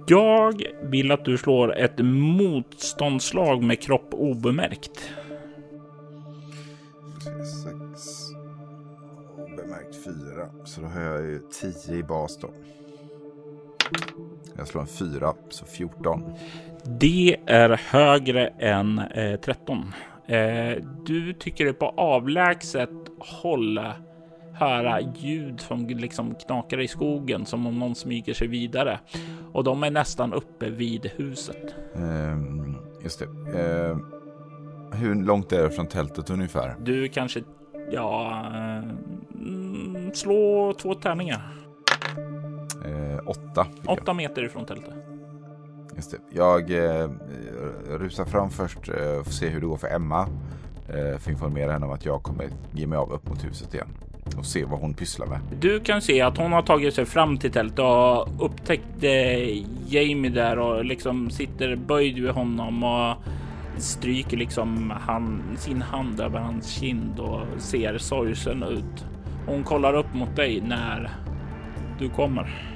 [0.08, 5.10] Jag vill att du slår ett motståndslag med kropp obemärkt.
[10.06, 10.50] Fyra.
[10.66, 12.50] Så då har jag ju tio i bas då.
[14.58, 16.24] Jag slår en fyra, så 14.
[17.00, 19.94] Det är högre än eh, 13.
[20.28, 22.90] Eh, du tycker det på avlägset
[23.20, 23.80] håll
[24.60, 29.00] höra ljud som liksom knakar i skogen som om någon smyger sig vidare.
[29.54, 31.76] Och de är nästan uppe vid huset.
[31.94, 33.26] Um, just det.
[33.26, 33.98] Uh,
[34.94, 36.76] hur långt är det från tältet ungefär?
[36.80, 37.44] Du kanske,
[37.92, 38.44] ja,
[40.18, 41.42] slå två tärningar.
[42.86, 43.68] Uh, åtta.
[43.86, 44.94] Åtta meter ifrån tältet.
[45.96, 46.18] Just det.
[46.30, 47.10] Jag eh,
[47.88, 50.28] rusar fram först eh, får se hur det går för Emma.
[50.90, 53.88] Eh, för informera henne om att jag kommer ge mig av upp mot huset igen
[54.38, 55.40] och se vad hon pysslar med.
[55.60, 60.32] Du kan se att hon har tagit sig fram till tältet och upptäckt eh, Jamie
[60.32, 63.16] där och liksom sitter böjd vid honom och
[63.78, 69.06] stryker liksom hand, sin hand över hans kind och ser sorgsen ut.
[69.50, 71.12] Hon kollar upp mot dig när
[72.00, 72.74] du kommer.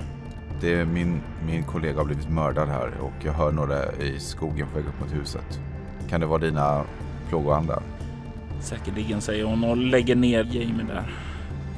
[0.61, 4.67] Det är min, min kollega har blivit mördad här och jag hör några i skogen
[4.67, 5.59] på väg upp mot huset.
[6.09, 6.83] Kan det vara dina
[7.29, 7.81] plågoandar.
[8.61, 11.13] Säkerligen säger hon och lägger ner Jamie där.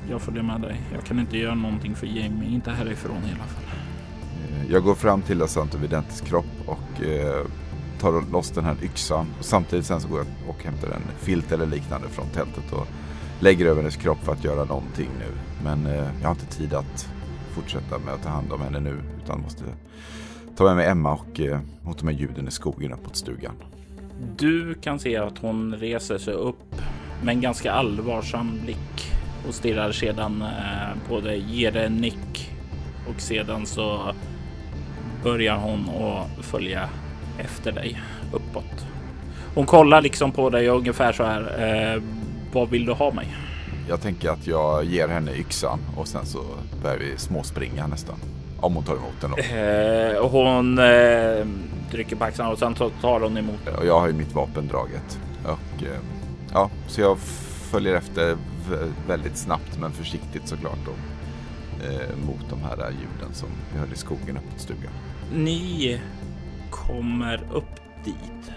[0.09, 0.81] Jag följer med dig.
[0.93, 3.63] Jag kan inte göra någonting för Jamie, inte härifrån i alla fall.
[4.49, 7.45] Eh, jag går fram till Lasanto Videntes kropp och eh,
[7.99, 9.27] tar loss den här yxan.
[9.39, 12.87] Och samtidigt sen så går jag och hämtar en filt eller liknande från tältet och
[13.45, 15.31] lägger över hennes kropp för att göra någonting nu.
[15.63, 17.09] Men eh, jag har inte tid att
[17.55, 19.63] fortsätta med att ta hand om henne nu utan måste
[20.55, 23.53] ta med mig Emma och eh, mot med ljuden i skogen uppåt stugan.
[24.37, 26.75] Du kan se att hon reser sig upp
[27.23, 29.11] med en ganska allvarsam blick
[29.47, 32.51] och stirrar sedan eh, på dig, ger dig en nick
[33.09, 34.13] och sedan så
[35.23, 36.89] börjar hon att följa
[37.37, 38.01] efter dig
[38.33, 38.85] uppåt.
[39.55, 41.41] Hon kollar liksom på dig ungefär så här.
[41.95, 42.01] Eh,
[42.55, 43.27] vad vill du ha mig?
[43.89, 46.43] Jag tänker att jag ger henne yxan och sen så
[46.81, 48.15] börjar vi småspringa nästan.
[48.59, 49.37] Om hon tar emot den då.
[49.37, 51.47] Eh, hon eh,
[51.91, 55.19] trycker på axlarna och sen tar hon emot Och jag har ju mitt vapen draget.
[55.43, 55.99] Och eh,
[56.53, 57.17] ja, så jag
[57.71, 58.37] följer efter
[59.07, 60.91] väldigt snabbt men försiktigt såklart då.
[61.85, 64.91] Eh, mot de här ljuden som vi hörde i skogen uppåt stugan.
[65.33, 66.01] Ni
[66.69, 67.75] kommer upp
[68.05, 68.51] dit.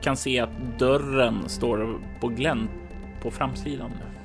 [0.00, 2.70] Kan se att dörren står på glänt
[3.22, 4.18] på framsidan nu.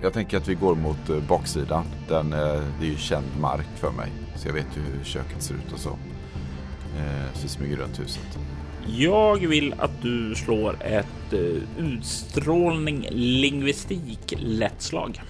[0.00, 1.84] Jag tänker att vi går mot eh, baksidan.
[2.08, 2.38] Den, eh,
[2.80, 4.12] det är ju känd mark för mig.
[4.36, 5.88] Så jag vet ju hur köket ser ut och så.
[5.88, 8.38] Eh, så vi smyger runt huset.
[8.86, 11.32] Jag vill att du slår ett
[11.78, 15.22] utstrålning lingvistik lätt slag.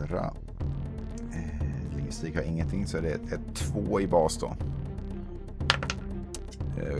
[0.00, 0.34] Fyra.
[1.96, 4.56] lingvistik har ingenting så det är ett, ett två i bas då.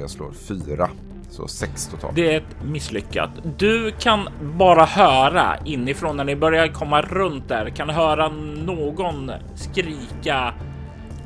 [0.00, 0.90] jag slår fyra.
[1.30, 2.16] Så sex totalt.
[2.16, 3.30] Det är ett misslyckat.
[3.58, 10.54] Du kan bara höra inifrån när ni börjar komma runt där kan höra någon skrika.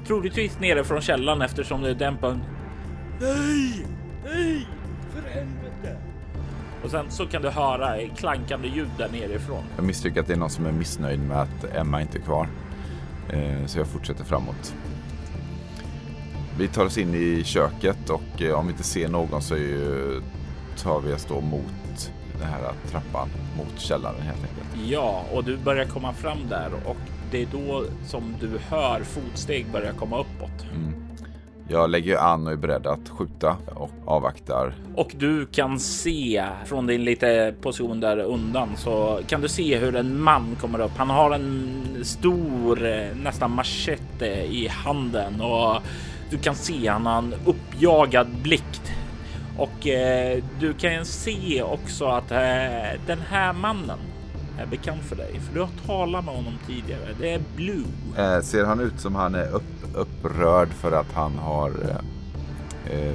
[0.07, 2.37] Troligtvis nere från källan eftersom det är dämpat.
[3.21, 3.87] Nej,
[4.25, 4.67] nej,
[5.11, 5.97] för helvete.
[6.85, 9.63] Och sen så kan du höra klankande ljud där nerifrån.
[9.77, 12.49] Jag misstänker att det är någon som är missnöjd med att Emma inte är kvar.
[13.31, 14.75] Eh, så jag fortsätter framåt.
[16.59, 20.23] Vi tar oss in i köket och eh, om vi inte ser någon så ju,
[20.83, 24.91] tar vi oss då mot den här trappan mot källaren helt enkelt.
[24.91, 26.97] Ja, och du börjar komma fram där och
[27.31, 30.67] det är då som du hör fotsteg börja komma uppåt.
[30.75, 30.93] Mm.
[31.71, 34.75] Jag lägger an och är beredd att skjuta och avvaktar.
[34.95, 39.97] Och du kan se från din lite position där undan så kan du se hur
[39.97, 40.97] en man kommer upp.
[40.97, 45.83] Han har en stor, eh, nästan machete i handen och
[46.31, 48.81] du kan se han har en uppjagad blick
[49.59, 53.99] och eh, du kan se också att eh, den här mannen
[54.59, 57.15] är bekant för dig, för du har talat med honom tidigare.
[57.21, 57.85] Det är Blue.
[58.19, 59.63] Eh, ser han ut som han är upp,
[59.95, 63.15] upprörd för att han har eh, eh,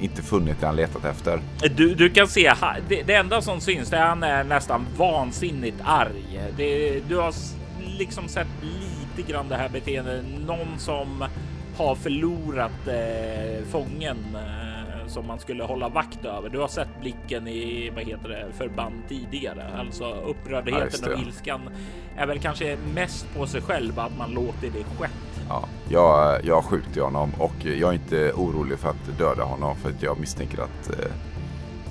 [0.00, 1.40] inte funnit det han letat efter?
[1.76, 2.52] Du, du kan se,
[2.88, 6.40] det, det enda som syns är att han är nästan vansinnigt arg.
[6.56, 7.34] Det, du har
[7.98, 8.48] liksom sett
[9.16, 10.24] lite grann det här beteendet.
[10.46, 11.24] Någon som
[11.86, 16.48] har förlorat eh, fången eh, som man skulle hålla vakt över.
[16.48, 21.60] Du har sett blicken i vad heter det förband tidigare, alltså upprördheten ja, och ilskan
[22.16, 25.44] är väl kanske mest på sig själv att man låter det skett.
[25.48, 29.90] Ja, jag, jag skjuter honom och jag är inte orolig för att döda honom för
[29.90, 31.12] att jag misstänker att eh,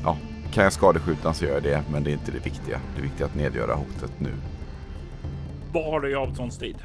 [0.03, 0.17] ja,
[0.53, 2.79] kan jag skadeskjuta så gör jag det, men det är inte det viktiga.
[2.95, 4.31] Det viktiga är att nedgöra hotet nu.
[5.73, 6.77] Vad har du i avståndstid?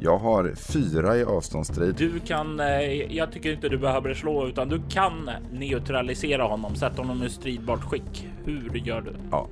[0.00, 1.94] Jag har fyra i avståndsstrid.
[1.98, 2.66] Du kan, eh,
[3.16, 7.82] jag tycker inte du behöver slå utan du kan neutralisera honom, sätta honom i stridbart
[7.82, 8.28] skick.
[8.44, 9.12] Hur gör du?
[9.30, 9.48] Ja.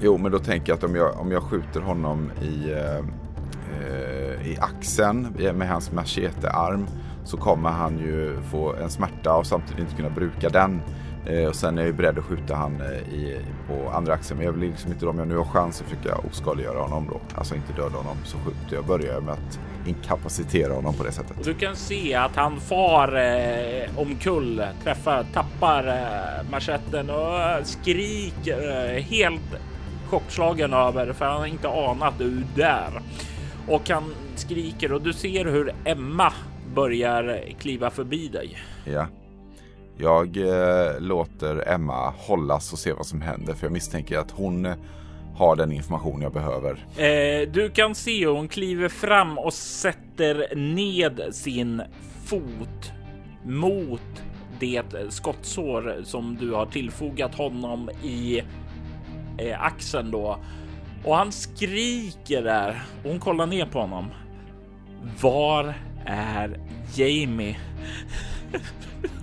[0.00, 4.48] Jo, men då tänker jag att om jag, om jag skjuter honom i, eh, eh
[4.48, 6.86] i axeln med hans machetearm
[7.24, 10.80] så kommer han ju få en smärta och samtidigt inte kunna bruka den.
[11.26, 14.38] Eh, och sen är jag beredd att skjuta han eh, i, på andra axeln.
[14.38, 17.20] Men jag vill liksom inte, om jag nu har chans att försöka oskadliggöra honom då,
[17.38, 21.44] alltså inte döda honom, så skjuter jag, börjar med att inkapacitera honom på det sättet.
[21.44, 29.02] Du kan se att han far eh, omkull, träffar, tappar eh, marschetten och skriker eh,
[29.02, 29.56] helt
[30.10, 33.02] chockslagen över för han har inte anat du är där.
[33.68, 36.32] Och han skriker och du ser hur Emma
[36.74, 38.58] börjar kliva förbi dig.
[38.84, 39.06] Ja.
[39.96, 44.66] Jag eh, låter Emma hållas och se vad som händer för jag misstänker att hon
[44.66, 44.74] eh,
[45.36, 46.86] har den information jag behöver.
[46.96, 51.82] Eh, du kan se hur hon kliver fram och sätter ned sin
[52.24, 52.92] fot
[53.44, 54.22] mot
[54.60, 58.42] det skottsår som du har tillfogat honom i
[59.38, 60.38] eh, axeln då.
[61.04, 64.10] Och han skriker där och hon kollar ner på honom.
[65.20, 65.74] Var
[66.04, 66.60] är
[66.94, 67.56] Jamie?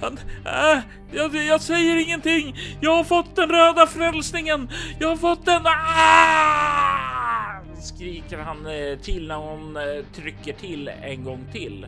[0.00, 0.78] Han, äh,
[1.12, 2.56] jag, jag, säger ingenting.
[2.80, 4.68] Jag har fått den röda frälsningen.
[5.00, 5.62] Jag har fått den.
[5.66, 6.96] Ah!
[7.80, 11.86] Skriker han eh, till när hon eh, trycker till en gång till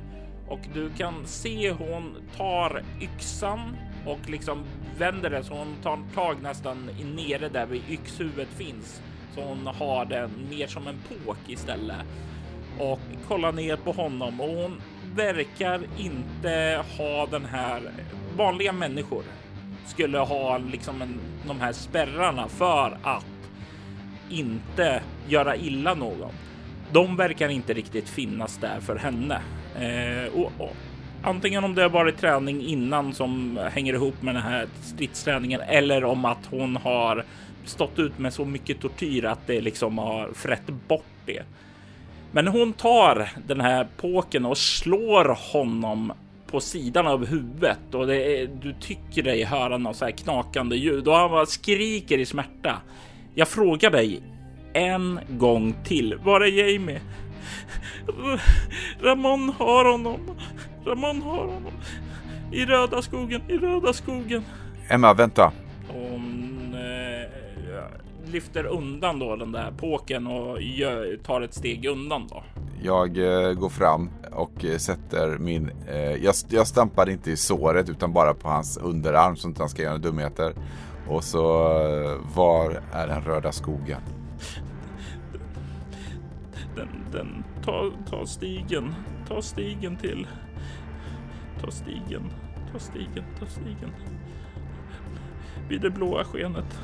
[0.49, 4.65] och du kan se hon tar yxan och liksom
[4.99, 9.03] vänder den så hon tar tag nästan nere där vid yxhuvudet finns.
[9.35, 12.07] Så hon har den mer som en påk istället
[12.79, 14.83] och kollar ner på honom och hon
[15.19, 17.81] verkar inte ha den här
[18.37, 19.23] vanliga människor
[19.87, 23.27] skulle ha liksom en, de här spärrarna för att
[24.31, 26.33] inte göra illa någon.
[26.93, 29.41] De verkar inte riktigt finnas där för henne.
[29.79, 30.77] Eh, och, och,
[31.23, 36.05] antingen om det har varit träning innan som hänger ihop med den här stridsträningen eller
[36.05, 37.25] om att hon har
[37.65, 41.43] stått ut med så mycket tortyr att det liksom har frätt bort det.
[42.33, 46.13] Men hon tar den här påken och slår honom
[46.51, 51.09] på sidan av huvudet och är, du tycker dig höra något så här knakande ljud
[51.09, 52.77] och han bara skriker i smärta.
[53.35, 54.23] Jag frågar dig
[54.73, 56.19] en gång till.
[56.25, 57.01] Var är Jamie?
[59.03, 60.21] Ramon har honom.
[60.87, 61.73] Ramon har honom.
[62.53, 64.45] I röda skogen, i röda skogen.
[64.89, 65.53] Emma, vänta.
[65.89, 67.31] Hon eh,
[68.33, 72.43] lyfter undan då den där påken och gör, tar ett steg undan då.
[72.83, 75.71] Jag eh, går fram och eh, sätter min...
[75.89, 79.69] Eh, jag, jag stampar inte i såret utan bara på hans underarm så att han
[79.69, 80.53] ska göra dumheter.
[81.09, 84.01] Och så, eh, var är den röda skogen?
[86.77, 88.95] Den, den, ta, ta stigen,
[89.29, 90.27] ta stigen till.
[91.61, 92.23] Ta stigen,
[92.73, 93.93] ta stigen, ta stigen.
[95.69, 96.81] Vid det blåa skenet.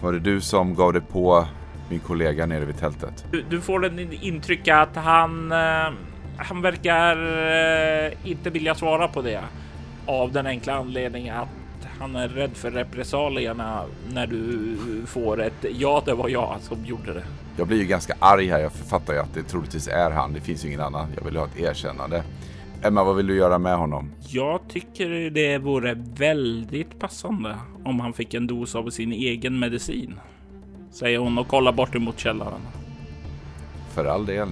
[0.00, 1.46] Var det du som gav dig på
[1.90, 3.24] min kollega nere vid tältet?
[3.30, 5.92] Du, du får en intryck att han, eh,
[6.36, 7.16] han verkar
[8.06, 9.40] eh, inte vilja svara på det
[10.06, 11.48] av den enkla anledningen att
[11.98, 13.82] han är rädd för repressalierna
[14.12, 14.76] när du
[15.06, 17.22] får ett ja, det var jag som gjorde det.
[17.56, 18.58] Jag blir ju ganska arg här.
[18.58, 20.32] Jag fattar ju att det troligtvis är han.
[20.32, 21.08] Det finns ju ingen annan.
[21.16, 22.22] Jag vill ha ett erkännande.
[22.86, 24.12] Emma, vad vill du göra med honom?
[24.28, 30.20] Jag tycker det vore väldigt passande om han fick en dos av sin egen medicin,
[30.92, 32.60] säger hon och kollar bort emot källaren.
[33.94, 34.48] För all del.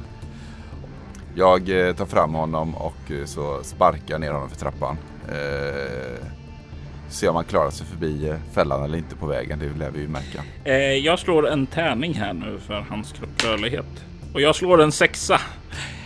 [1.35, 4.97] Jag eh, tar fram honom och eh, så sparkar ner honom för trappan.
[5.29, 6.25] Eh,
[7.09, 9.59] se om han klarar sig förbi eh, fällan eller inte på vägen.
[9.59, 10.43] Det lär vi ju märka.
[10.65, 14.05] Eh, jag slår en tärning här nu för hans kropprörlighet
[14.35, 15.41] och jag slår en sexa.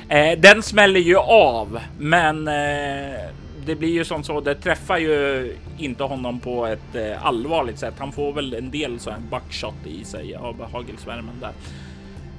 [0.09, 3.21] Eh, den smäller ju av, men eh,
[3.67, 4.41] det blir ju som så.
[4.41, 7.95] Det träffar ju inte honom på ett eh, allvarligt sätt.
[7.99, 11.53] Han får väl en del så här buckshot i sig av hagelsvärmen där.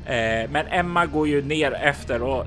[0.06, 2.46] Eh, men Emma går ju ner efter och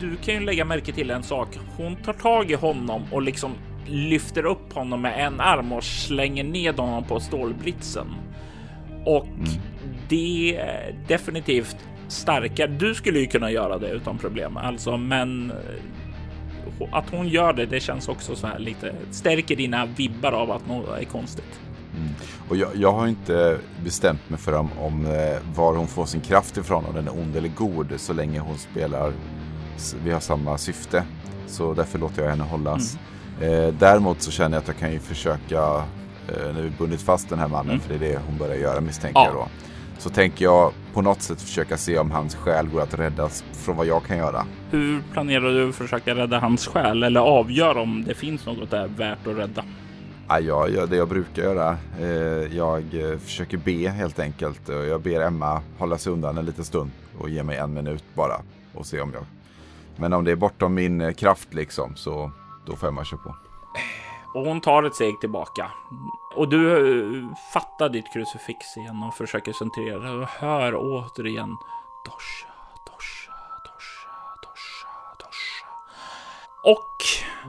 [0.00, 1.58] du kan ju lägga märke till en sak.
[1.76, 3.54] Hon tar tag i honom och liksom
[3.86, 8.06] lyfter upp honom med en arm och slänger ned honom på stålbritsen.
[9.04, 9.48] Och mm.
[10.08, 11.76] det är definitivt
[12.08, 12.66] starkare.
[12.66, 15.56] Du skulle ju kunna göra det utan problem, alltså, men eh,
[16.92, 20.68] att hon gör det, det känns också så här lite stärker dina vibbar av att
[20.68, 21.60] något är konstigt.
[21.96, 22.08] Mm.
[22.48, 26.20] Och jag, jag, har inte bestämt mig för om, om eh, var hon får sin
[26.20, 29.12] kraft ifrån, om den är ond eller god, så länge hon spelar.
[30.04, 31.04] Vi har samma syfte,
[31.46, 32.98] så därför låter jag henne hållas.
[33.40, 33.52] Mm.
[33.52, 35.84] Eh, däremot så känner jag att jag kan ju försöka,
[36.28, 37.80] eh, när vi bundit fast den här mannen, mm.
[37.80, 39.26] för det är det hon börjar göra misstänker ja.
[39.26, 39.48] jag då.
[39.98, 43.76] Så tänker jag på något sätt försöka se om hans själ går att räddas från
[43.76, 44.46] vad jag kan göra.
[44.70, 48.88] Hur planerar du att försöka rädda hans själ eller avgöra om det finns något där
[48.88, 49.64] värt att rädda?
[50.28, 51.76] Ja, jag gör det jag brukar göra.
[52.00, 54.68] Eh, jag eh, försöker be helt enkelt.
[54.68, 58.40] Jag ber Emma hålla sig undan en liten stund och ge mig en minut bara
[58.74, 59.24] och se om jag.
[59.96, 62.30] Men om det är bortom min eh, kraft liksom så
[62.66, 63.34] då får jag matcha på.
[64.34, 65.70] Och hon tar ett steg tillbaka.
[66.34, 71.56] Och du eh, fattar ditt krucifix igen och försöker centrera dig och hör återigen
[72.04, 72.48] Dosha,
[72.86, 73.32] Dosha,
[73.64, 74.10] Dosha,
[74.42, 75.68] Dosha, Dosha.
[76.64, 77.04] Och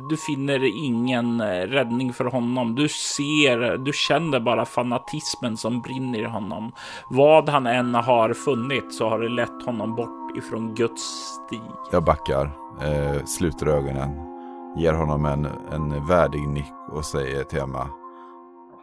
[0.10, 2.76] du finner ingen eh, räddning för honom.
[2.76, 6.72] Du ser, du känner bara fanatismen som brinner i honom.
[7.10, 11.62] Vad han än har funnit så har det lett honom bort ifrån Guds stig.
[11.92, 12.46] Jag backar,
[12.82, 14.36] eh, sluter ögonen
[14.76, 17.90] ger honom en, en värdig nick och säger till Emma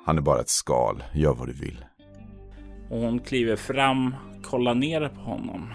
[0.05, 1.85] Han är bara ett skal, gör vad du vill.
[2.91, 5.73] Och hon kliver fram, kollar ner på honom.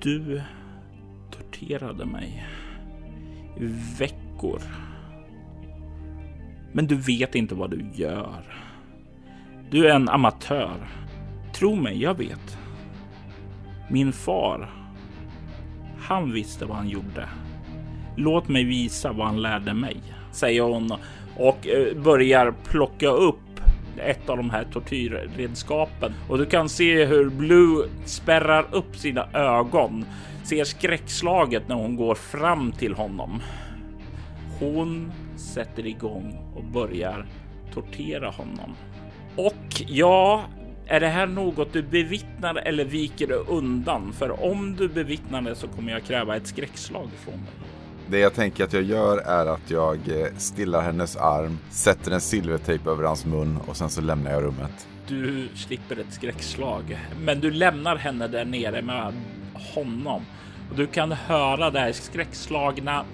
[0.00, 0.42] Du
[1.30, 2.46] torterade mig
[3.56, 3.64] i
[3.98, 4.60] veckor.
[6.72, 8.58] Men du vet inte vad du gör.
[9.70, 10.88] Du är en amatör.
[11.54, 12.58] Tro mig, jag vet.
[13.90, 14.82] Min far
[16.02, 17.28] han visste vad han gjorde.
[18.16, 19.96] Låt mig visa vad han lärde mig,
[20.32, 20.92] säger hon
[21.36, 23.36] och eh, börjar plocka upp
[23.96, 30.04] ett av de här tortyrredskapen och du kan se hur Blue spärrar upp sina ögon,
[30.44, 33.42] ser skräckslaget när hon går fram till honom.
[34.60, 37.26] Hon sätter igång och börjar
[37.74, 38.74] tortera honom.
[39.36, 40.42] Och ja,
[40.86, 44.12] är det här något du bevittnar eller viker du undan?
[44.12, 47.71] För om du bevittnar det så kommer jag kräva ett skräckslag från dig.
[48.12, 52.20] Det jag tänker att jag gör är att jag eh, stillar hennes arm, sätter en
[52.20, 54.88] silvertejp över hans mun och sen så lämnar jag rummet.
[55.08, 59.12] Du slipper ett skräckslag, men du lämnar henne där nere med
[59.54, 60.22] honom
[60.70, 63.04] och du kan höra det här skräckslagna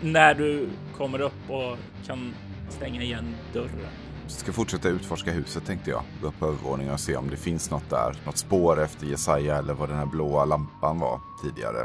[0.00, 2.34] när du kommer upp och kan
[2.68, 4.05] stänga igen dörren.
[4.28, 6.02] Ska fortsätta utforska huset tänkte jag.
[6.22, 8.22] Gå upp på övervåningen och se om det finns något där.
[8.26, 11.84] Något spår efter Jesaja eller vad den här blåa lampan var tidigare.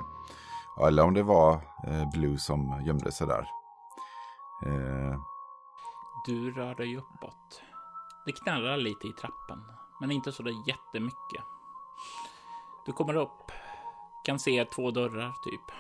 [0.88, 1.54] Eller om det var
[1.88, 3.48] eh, Blue som gömde sig där.
[4.66, 5.20] Eh.
[6.26, 7.62] Du rör dig uppåt.
[8.26, 9.64] Det knarrar lite i trappen,
[10.00, 11.44] men inte så där jättemycket.
[12.86, 13.52] Du kommer upp,
[14.26, 15.76] kan se två dörrar typ.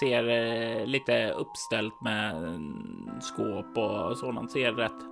[0.00, 4.52] Ser eh, lite uppställt med mm, skåp och sådant.
[4.52, 5.09] Ser rätt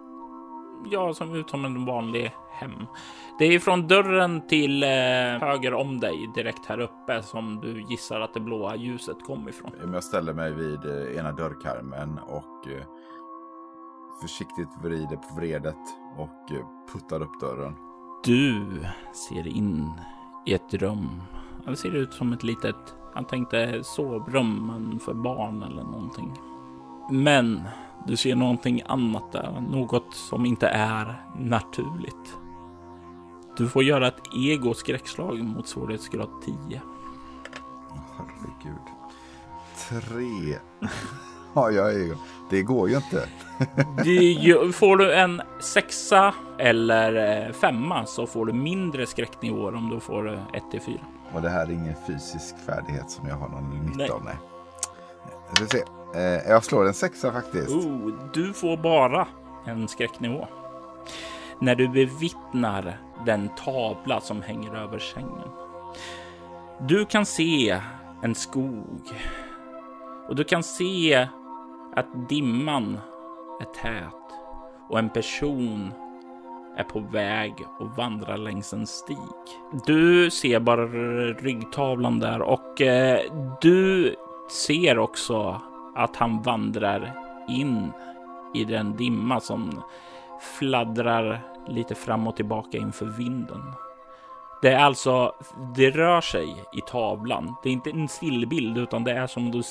[0.84, 2.86] ja, som ut som en vanlig hem.
[3.38, 4.88] Det är från dörren till eh,
[5.40, 9.70] höger om dig direkt här uppe som du gissar att det blåa ljuset kom ifrån.
[9.92, 12.86] Jag ställer mig vid eh, ena dörrkarmen och eh,
[14.20, 15.76] försiktigt vrider på vredet
[16.16, 17.76] och eh, puttar upp dörren.
[18.24, 18.66] Du
[19.28, 19.92] ser in
[20.46, 21.22] i ett rum.
[21.66, 26.32] Det ser ut som ett litet, han tänkte sovrum för barn eller någonting.
[27.10, 27.62] Men
[28.07, 32.36] du ser någonting annat där, något som inte är naturligt.
[33.57, 36.82] Du får göra ett ego skräckslag mot svårighetsgrad 10.
[38.16, 38.84] Herregud.
[39.88, 40.59] Tre.
[41.55, 42.16] Ja, jag är
[42.51, 43.28] Det går ju inte.
[44.05, 50.01] det, får du en sexa eller eh, femma så får du mindre skräcknivåer om du
[50.01, 50.96] får 1 till 4.
[51.34, 54.24] Och det här är ingen fysisk färdighet som jag har någon nytta av.
[54.24, 54.36] Nej.
[55.49, 55.84] Jag ska se.
[56.14, 57.70] Eh, jag slår en sexa faktiskt.
[57.70, 59.26] Oh, du får bara
[59.64, 60.48] en skräcknivå.
[61.61, 65.48] När du bevittnar den tavla som hänger över sängen.
[66.80, 67.80] Du kan se
[68.22, 69.11] en skog
[70.28, 71.28] och du kan se
[71.96, 73.00] att dimman
[73.61, 74.14] är tät
[74.88, 75.92] och en person
[76.76, 79.16] är på väg och vandrar längs en stig.
[79.86, 80.86] Du ser bara
[81.32, 83.20] ryggtavlan där och eh,
[83.61, 84.14] du
[84.50, 85.61] ser också
[85.99, 87.12] att han vandrar
[87.49, 87.92] in
[88.55, 89.82] i den dimma som
[90.59, 93.62] fladdrar lite fram och tillbaka inför vinden.
[94.62, 95.34] Det är alltså,
[95.74, 97.55] det rör sig i tavlan.
[97.62, 99.62] Det är inte en stillbild utan det är som du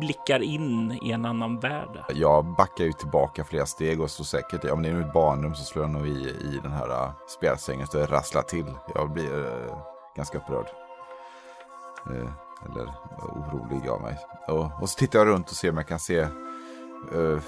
[0.00, 2.04] blickar in i en annan värld.
[2.14, 5.54] Jag backar ju tillbaka flera steg och så säkert, om det är nu ett barnrum
[5.54, 8.74] så slår jag nog i, i den här äh, spjälsängen så det rasslar till.
[8.94, 9.76] Jag blir eh,
[10.16, 10.66] ganska upprörd.
[12.06, 12.30] Eh,
[12.66, 14.18] eller orolig av mig.
[14.48, 16.20] Och, och, så tittar jag runt och ser om jag kan se
[17.14, 17.40] uh,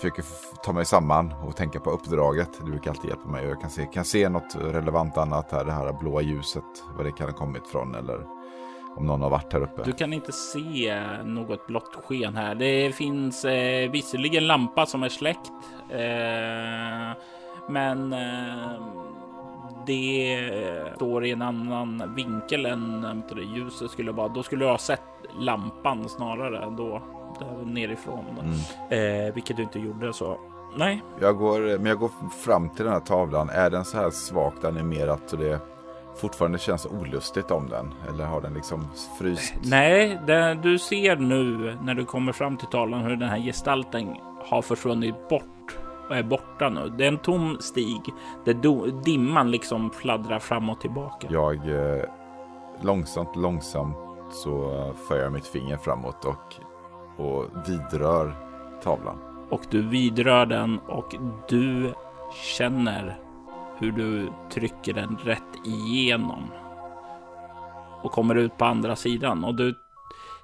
[0.00, 0.24] försöker
[0.62, 2.48] ta mig samman och tänka på uppdraget.
[2.58, 3.44] Det brukar alltid hjälpa mig.
[3.44, 5.64] Jag kan se, kan se något relevant annat här.
[5.64, 6.64] Det här blåa ljuset.
[6.96, 7.94] Var det kan ha kommit från.
[7.94, 8.26] Eller
[8.96, 9.82] om någon har varit här uppe.
[9.84, 12.54] Du kan inte se något blått sken här.
[12.54, 15.52] Det finns eh, visserligen lampa som är släckt.
[15.88, 17.18] Eh,
[17.68, 18.82] men eh,
[19.86, 20.52] det
[20.96, 23.22] står i en annan vinkel än
[23.54, 24.28] ljuset skulle vara.
[24.28, 25.02] Då skulle du ha sett
[25.38, 27.02] lampan snarare då
[27.38, 29.26] där nerifrån, mm.
[29.28, 30.38] eh, vilket du inte gjorde så.
[30.76, 32.10] Nej, jag går, men jag går
[32.44, 33.50] fram till den här tavlan.
[33.50, 35.58] Är den så här svagt animerat så det
[36.16, 37.94] fortfarande känns olustigt om den?
[38.08, 38.86] Eller har den liksom
[39.18, 39.54] fryst?
[39.62, 44.16] Nej, det, du ser nu när du kommer fram till tavlan hur den här gestalten
[44.44, 45.59] har försvunnit bort
[46.10, 46.92] och är borta nu.
[46.98, 48.00] Det är en tom stig
[48.44, 51.26] där dimman liksom fladdrar fram och tillbaka.
[51.30, 52.04] Jag eh,
[52.82, 53.96] långsamt, långsamt
[54.30, 54.70] så
[55.08, 56.54] för jag mitt finger framåt och
[57.16, 58.34] och vidrör
[58.82, 59.18] tavlan.
[59.50, 61.14] Och du vidrör den och
[61.48, 61.94] du
[62.56, 63.18] känner
[63.78, 66.50] hur du trycker den rätt igenom
[68.02, 69.74] och kommer ut på andra sidan och du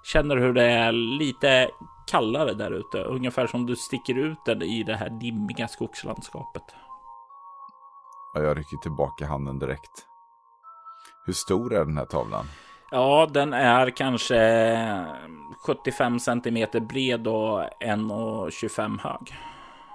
[0.02, 1.68] känner hur det är lite
[2.06, 6.62] kallare där ute, ungefär som du sticker ut den i det här dimmiga skogslandskapet.
[8.34, 10.06] jag rycker tillbaka handen direkt.
[11.26, 12.46] Hur stor är den här tavlan?
[12.90, 14.36] Ja, den är kanske
[15.66, 19.34] 75 centimeter bred och 1,25 hög.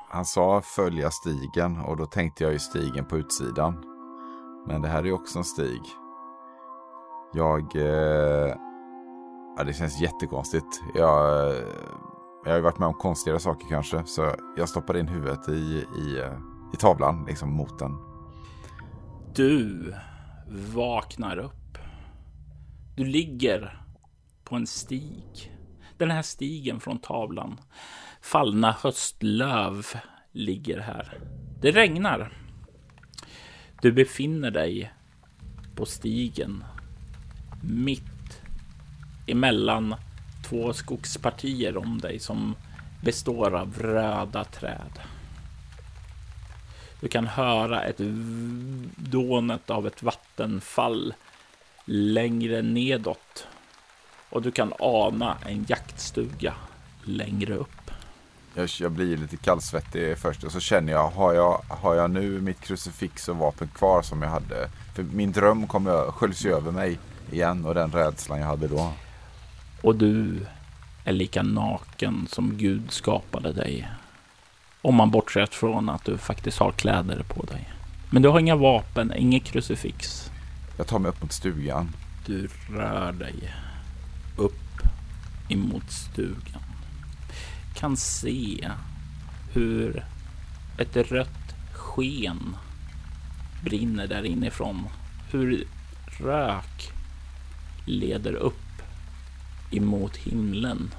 [0.09, 3.83] Han sa följa stigen och då tänkte jag ju stigen på utsidan.
[4.67, 5.81] Men det här är också en stig.
[7.33, 8.55] Jag, eh,
[9.57, 10.81] Ja, det känns jättekonstigt.
[10.95, 11.63] Jag, eh,
[12.43, 14.03] jag har ju varit med om konstigare saker kanske.
[14.05, 16.37] Så jag stoppar in huvudet i, i, eh,
[16.73, 17.91] i tavlan, liksom mot den.
[19.35, 19.93] Du
[20.73, 21.77] vaknar upp.
[22.95, 23.83] Du ligger
[24.43, 25.57] på en stig.
[25.97, 27.57] Den här stigen från tavlan.
[28.21, 29.85] Fallna höstlöv
[30.31, 31.19] ligger här.
[31.61, 32.37] Det regnar.
[33.81, 34.93] Du befinner dig
[35.75, 36.63] på stigen
[37.63, 38.20] mitt
[39.31, 39.95] emellan
[40.49, 42.55] två skogspartier om dig som
[43.01, 44.99] består av röda träd.
[46.99, 47.99] Du kan höra ett
[48.95, 51.13] dånet av ett vattenfall
[51.85, 53.47] längre nedåt
[54.29, 56.53] och du kan ana en jaktstuga
[57.03, 57.91] längre upp.
[58.53, 62.41] Jag, jag blir lite kallsvettig först och så känner jag har, jag, har jag nu
[62.41, 64.69] mitt krucifix och vapen kvar som jag hade?
[64.95, 66.99] För min dröm kommer sköljs ju över mig
[67.31, 68.93] igen och den rädslan jag hade då.
[69.81, 70.45] Och du
[71.03, 73.89] är lika naken som Gud skapade dig.
[74.81, 77.69] Om man bortser från att du faktiskt har kläder på dig.
[78.09, 80.31] Men du har inga vapen, inget krucifix.
[80.77, 81.89] Jag tar mig upp mot stugan.
[82.25, 83.53] Du rör dig
[84.37, 84.81] upp
[85.49, 86.61] emot stugan.
[87.75, 88.69] Kan se
[89.53, 90.05] hur
[90.77, 92.55] ett rött sken
[93.63, 94.87] brinner där inifrån.
[95.31, 95.67] Hur
[96.19, 96.91] rök
[97.85, 98.70] leder upp
[99.71, 100.93] emot himlen.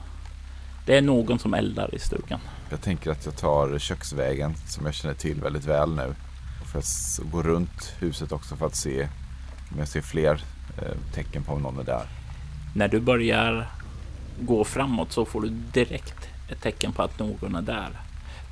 [0.86, 2.40] Det är någon som eldar i stugan.
[2.70, 6.14] Jag tänker att jag tar köksvägen som jag känner till väldigt väl nu.
[6.72, 9.08] För att gå runt huset också för att se
[9.72, 10.42] om jag ser fler
[10.78, 12.06] eh, tecken på om någon är där.
[12.74, 13.70] När du börjar
[14.40, 18.00] gå framåt så får du direkt ett tecken på att någon är där.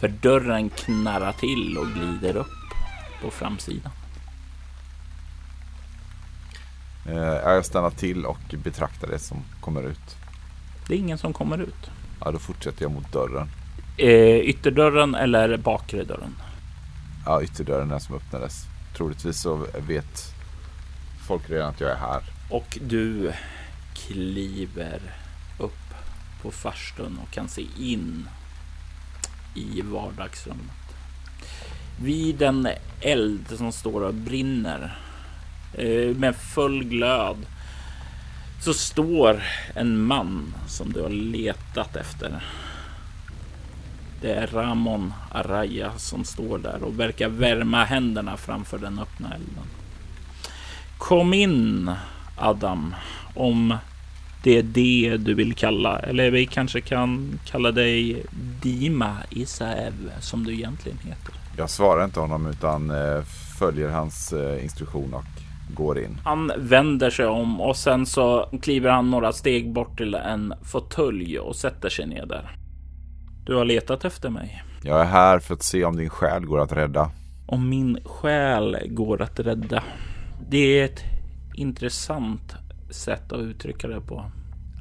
[0.00, 2.46] För dörren knarrar till och glider upp
[3.22, 3.92] på framsidan.
[6.99, 10.16] Eh, jag stannar till och betraktar det som kommer ut.
[10.88, 11.90] Det är ingen som kommer ut.
[12.20, 13.48] Ja, då fortsätter jag mot dörren.
[13.96, 16.36] Eh, ytterdörren eller bakre dörren?
[17.26, 18.64] Ja, ytterdörren är som öppnades.
[18.96, 20.34] Troligtvis så vet
[21.26, 22.22] folk redan att jag är här.
[22.50, 23.32] Och du
[23.94, 25.00] kliver
[25.58, 25.94] upp
[26.42, 28.28] på farstun och kan se in
[29.54, 30.80] i vardagsrummet.
[32.02, 32.68] Vid en
[33.00, 35.09] eld som står och brinner eh,
[35.74, 37.36] Eh, med full glöd
[38.60, 39.42] så står
[39.74, 42.42] en man som du har letat efter.
[44.20, 49.64] Det är Ramon Araya som står där och verkar värma händerna framför den öppna elden.
[50.98, 51.90] Kom in
[52.36, 52.94] Adam
[53.34, 53.76] om
[54.42, 58.26] det är det du vill kalla, eller vi kanske kan kalla dig
[58.62, 61.34] Dima Isaev som du egentligen heter.
[61.56, 63.22] Jag svarar inte honom utan eh,
[63.58, 65.39] följer hans eh, instruktion och
[65.74, 66.18] går in.
[66.24, 71.38] Han vänder sig om och sen så kliver han några steg bort till en fåtölj
[71.38, 72.56] och sätter sig ner där.
[73.46, 74.62] Du har letat efter mig.
[74.82, 77.10] Jag är här för att se om din själ går att rädda.
[77.46, 79.82] Om min själ går att rädda.
[80.48, 81.00] Det är ett
[81.54, 82.54] intressant
[82.90, 84.24] sätt att uttrycka det på.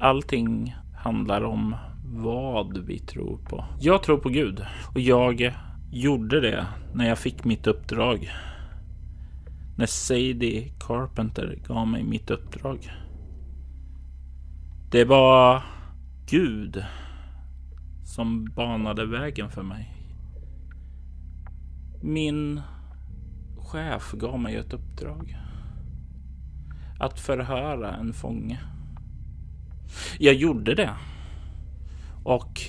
[0.01, 1.75] Allting handlar om
[2.05, 3.65] vad vi tror på.
[3.79, 5.55] Jag tror på Gud och jag
[5.91, 8.31] gjorde det när jag fick mitt uppdrag.
[9.80, 12.91] När Sadie Carpenter gav mig mitt uppdrag.
[14.91, 15.63] Det var
[16.25, 16.84] Gud
[18.05, 19.93] som banade vägen för mig.
[22.01, 22.61] Min
[23.57, 25.38] chef gav mig ett uppdrag.
[26.99, 28.59] Att förhöra en fånge.
[30.17, 30.93] Jag gjorde det.
[32.23, 32.61] Och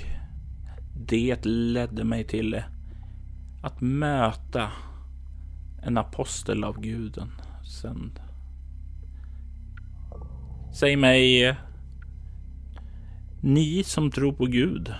[0.96, 2.62] det ledde mig till
[3.62, 4.70] att möta
[5.82, 7.30] en apostel av guden
[7.82, 8.20] sänd.
[10.72, 11.56] Säg mig,
[13.42, 14.94] ni som tror på Gud,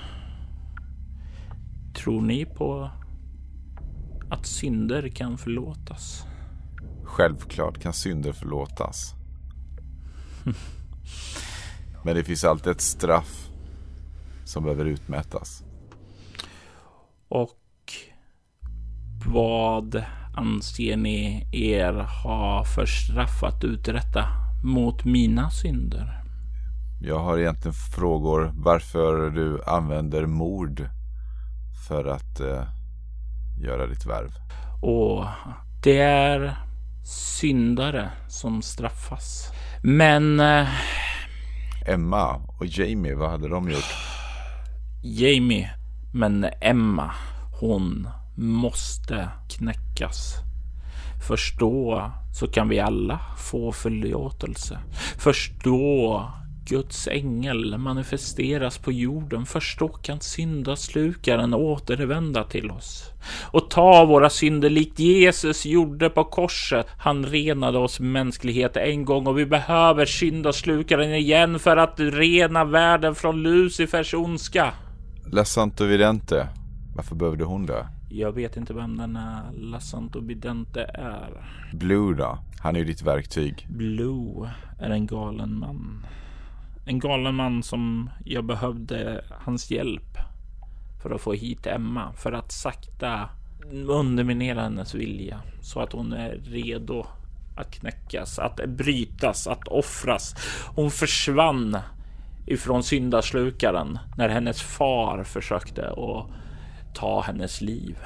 [1.94, 2.90] tror ni på
[4.30, 6.26] att synder kan förlåtas?
[7.04, 9.14] Självklart kan synder förlåtas.
[12.04, 13.50] Men det finns alltid ett straff
[14.44, 15.64] som behöver utmätas.
[17.28, 17.58] Och
[19.26, 20.04] vad
[20.34, 24.24] anser ni er ha för straff att uträtta
[24.64, 26.22] mot mina synder?
[27.02, 30.88] Jag har egentligen frågor varför du använder mord
[31.88, 32.62] för att eh,
[33.58, 34.30] göra ditt värv.
[34.82, 35.26] Och
[35.82, 36.56] det är
[37.04, 39.52] syndare som straffas.
[39.82, 40.40] Men...
[40.40, 40.68] Eh,
[41.86, 43.94] Emma och Jamie, vad hade de gjort?
[45.02, 45.70] Jamie,
[46.12, 47.10] men Emma,
[47.60, 49.28] hon måste
[50.08, 50.50] Först
[51.28, 54.78] Förstå så kan vi alla få förlåtelse.
[55.18, 56.24] Förstå
[56.70, 59.46] Guds ängel manifesteras på jorden.
[59.46, 63.10] Först då kan syndaslukaren återvända till oss
[63.52, 66.86] och ta våra synder likt Jesus gjorde på korset.
[66.98, 73.14] Han renade oss mänsklighet en gång och vi behöver syndaslukaren igen för att rena världen
[73.14, 74.72] från Lucifers ondska.
[75.26, 76.48] Lassanto Vidente,
[76.96, 77.99] varför behövde hon det?
[78.12, 81.46] Jag vet inte vem den här Lassanto Vidente är.
[81.72, 82.38] Blue då?
[82.60, 83.66] Han är ju ditt verktyg.
[83.70, 86.06] Blue är en galen man.
[86.86, 90.18] En galen man som jag behövde hans hjälp
[91.02, 93.28] för att få hit Emma för att sakta
[93.88, 97.06] underminera hennes vilja så att hon är redo
[97.56, 100.34] att knäckas, att brytas, att offras.
[100.74, 101.78] Hon försvann
[102.46, 106.30] ifrån syndaslukaren när hennes far försökte att
[106.94, 107.96] ta hennes liv.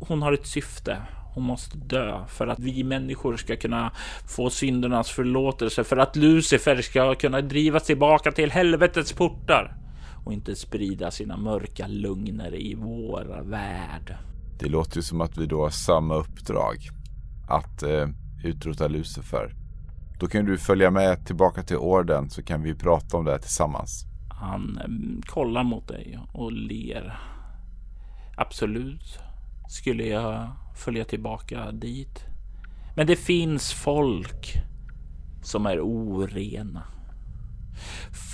[0.00, 0.96] Hon har ett syfte.
[1.34, 3.92] Hon måste dö för att vi människor ska kunna
[4.36, 9.76] få syndernas förlåtelse, för att Lucifer ska kunna drivas tillbaka till helvetets portar
[10.24, 14.16] och inte sprida sina mörka lugner i vår värld.
[14.58, 16.76] Det låter ju som att vi då har samma uppdrag.
[17.48, 18.08] Att eh,
[18.44, 19.54] utrota Lucifer.
[20.20, 23.38] Då kan du följa med tillbaka till orden så kan vi prata om det här
[23.38, 24.04] tillsammans.
[24.28, 27.18] Han eh, kollar mot dig och ler.
[28.36, 29.18] Absolut
[29.68, 32.24] skulle jag följa tillbaka dit.
[32.96, 34.62] Men det finns folk
[35.42, 36.82] som är orena.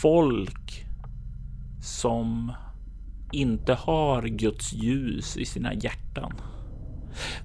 [0.00, 0.86] Folk
[1.82, 2.52] som
[3.32, 6.32] inte har Guds ljus i sina hjärtan.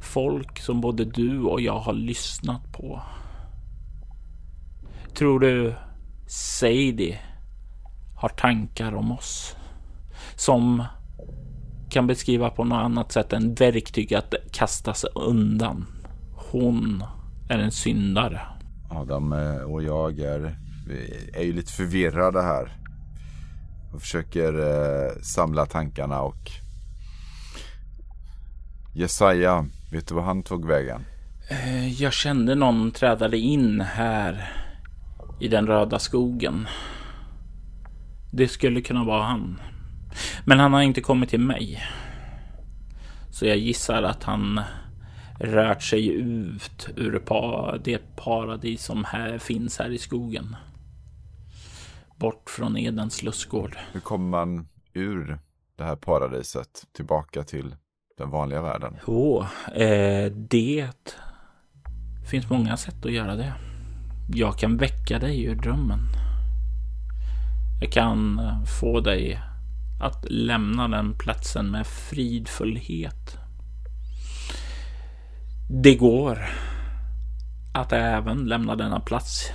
[0.01, 3.01] Folk som både du och jag har lyssnat på.
[5.15, 5.75] Tror du
[6.27, 7.19] Sadie
[8.15, 9.55] har tankar om oss
[10.35, 10.83] som
[11.93, 15.85] kan beskriva på något annat sätt än verktyg att kasta sig undan.
[16.51, 17.03] Hon
[17.49, 18.41] är en syndare.
[18.89, 20.57] Adam eh, och jag är,
[21.33, 22.77] är ju lite förvirrade här.
[23.93, 26.51] Och försöker eh, samla tankarna och
[28.95, 31.05] Jesaja, vet du var han tog vägen?
[31.49, 34.51] Eh, jag kände någon trädade in här
[35.39, 36.67] i den röda skogen.
[38.31, 39.59] Det skulle kunna vara han.
[40.45, 41.83] Men han har inte kommit till mig.
[43.31, 44.61] Så jag gissar att han
[45.39, 47.21] rört sig ut ur
[47.83, 50.55] det paradis som här finns här i skogen.
[52.15, 53.77] Bort från Edens lustgård.
[53.91, 55.39] Hur kommer man ur
[55.77, 57.75] det här paradiset tillbaka till
[58.17, 58.97] den vanliga världen?
[59.07, 59.45] Jo,
[59.75, 60.89] eh, det
[62.29, 63.53] finns många sätt att göra det.
[64.33, 65.99] Jag kan väcka dig ur drömmen.
[67.81, 68.41] Jag kan
[68.79, 69.41] få dig
[70.03, 73.37] att lämna den platsen med fridfullhet.
[75.83, 76.45] Det går
[77.73, 79.51] att även lämna denna plats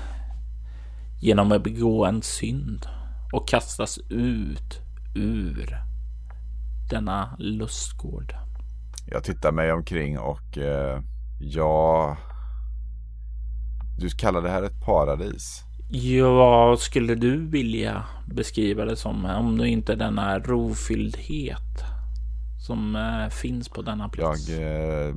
[1.21, 2.87] genom att begå en synd
[3.33, 4.81] och kastas ut
[5.15, 5.77] ur
[6.91, 8.35] denna lustgård.
[9.07, 11.03] Jag tittar mig omkring och eh,
[11.41, 12.17] ja,
[13.99, 15.68] du kallar det här ett paradis.
[15.91, 19.25] Ja, skulle du vilja beskriva det som?
[19.25, 21.85] Om du inte denna rofylldhet
[22.59, 24.49] som äh, finns på denna plats.
[24.49, 25.15] Jag äh,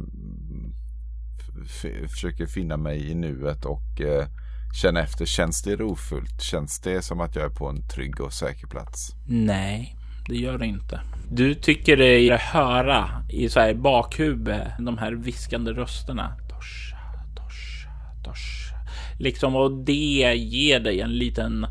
[2.07, 4.27] försöker finna mig i nuet och äh,
[4.81, 5.25] känna efter.
[5.25, 6.41] Känns det rofullt?
[6.41, 9.15] Känns det som att jag är på en trygg och säker plats?
[9.27, 9.95] Nej,
[10.27, 11.01] det gör det inte.
[11.31, 16.37] Du tycker dig höra i så här bakhuvudet de här viskande rösterna.
[16.49, 16.97] Torsha,
[17.35, 17.89] torsha,
[18.23, 18.60] torsha
[19.21, 21.67] liksom och det ger dig en liten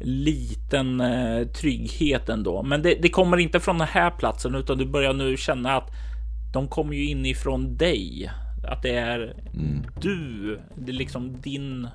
[0.00, 2.62] liten eh, trygghet ändå.
[2.62, 5.90] Men det, det, kommer inte från den här platsen utan du börjar nu känna att
[6.52, 8.30] de kommer ju inifrån dig.
[8.68, 9.86] Att det är mm.
[10.00, 11.88] du, det är liksom din,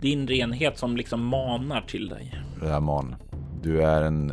[0.00, 2.40] din renhet som liksom manar till dig.
[2.62, 3.14] Ramon,
[3.62, 4.32] du är en,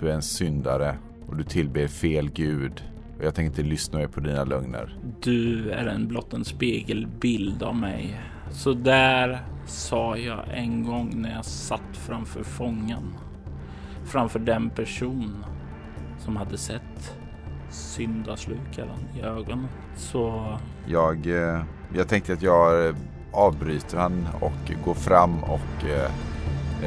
[0.00, 2.82] du är en syndare och du tillber fel gud.
[3.18, 4.98] Och jag tänker inte lyssna på dina lögner.
[5.22, 8.20] Du är en blott en spegelbild av mig.
[8.56, 13.14] Så där sa jag en gång när jag satt framför fången.
[14.04, 15.44] Framför den person
[16.18, 17.16] som hade sett
[17.70, 19.68] syndaslukaren i ögonen.
[19.96, 20.56] Så...
[20.86, 21.62] Jag, eh,
[21.94, 22.94] jag tänkte att jag
[23.32, 26.10] avbryter han och går fram och eh,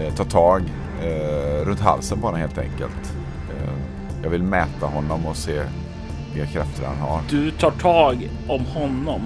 [0.04, 0.62] eh tar tag
[1.02, 3.18] eh, runt halsen på honom helt enkelt.
[3.50, 3.74] Eh,
[4.24, 5.62] jag vill mäta honom och se
[6.34, 7.22] vilka krafter han har.
[7.30, 9.22] Du tar tag om honom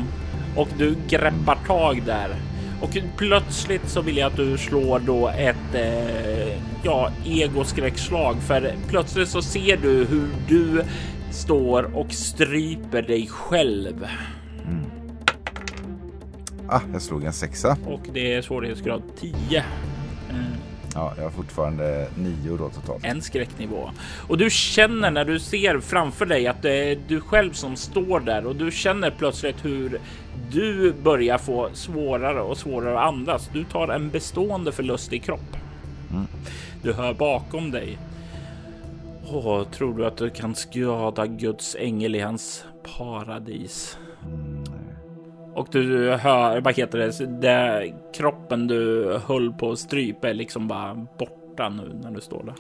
[0.56, 2.36] och du greppar tag där.
[2.82, 9.30] Och plötsligt så vill jag att du slår då ett eh, ja, egoskräckslag för plötsligt
[9.30, 10.84] så ser du hur du
[11.32, 14.08] står och stryper dig själv.
[14.66, 14.86] Mm.
[16.68, 17.78] Ah, jag slog en sexa.
[17.86, 19.64] Och det är svårighetsgrad 10.
[20.30, 20.44] Mm.
[20.94, 23.06] Ja, jag har fortfarande nio då totalt.
[23.06, 23.90] En skräcknivå.
[24.28, 28.20] Och du känner när du ser framför dig att det är du själv som står
[28.20, 30.00] där och du känner plötsligt hur
[30.52, 33.50] du börjar få svårare och svårare att andas.
[33.54, 35.58] Du tar en bestående förlust i kropp.
[36.12, 36.28] Mm.
[36.82, 37.98] Du hör bakom dig.
[39.32, 42.66] Åh, tror du att du kan skada Guds ängel i hans
[42.98, 43.98] paradis?
[44.26, 44.64] Mm.
[45.56, 50.68] Och du hör, vad heter det, det, kroppen du höll på att strypa är liksom
[50.68, 52.56] bara borta nu när du står där.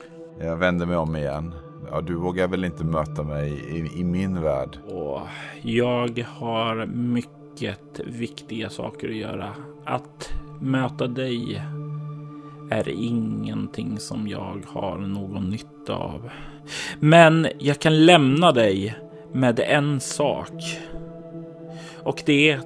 [0.48, 1.54] Jag vänder mig om igen.
[1.92, 4.78] Ja, du vågar väl inte möta mig i, i min värld?
[4.88, 5.22] Och
[5.62, 7.43] jag har mycket
[8.06, 9.56] viktiga saker att göra.
[9.86, 11.62] Att möta dig
[12.70, 16.30] är ingenting som jag har någon nytta av.
[16.99, 18.95] Men jag kan lämna dig
[19.34, 20.64] med en sak.
[22.04, 22.60] Och det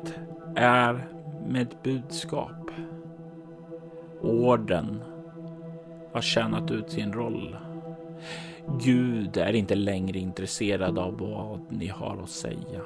[0.56, 1.08] är
[1.48, 2.72] med budskap.
[4.22, 5.02] Orden
[6.14, 7.56] har tjänat ut sin roll.
[8.84, 12.82] Gud är inte längre intresserad av vad ni har att säga.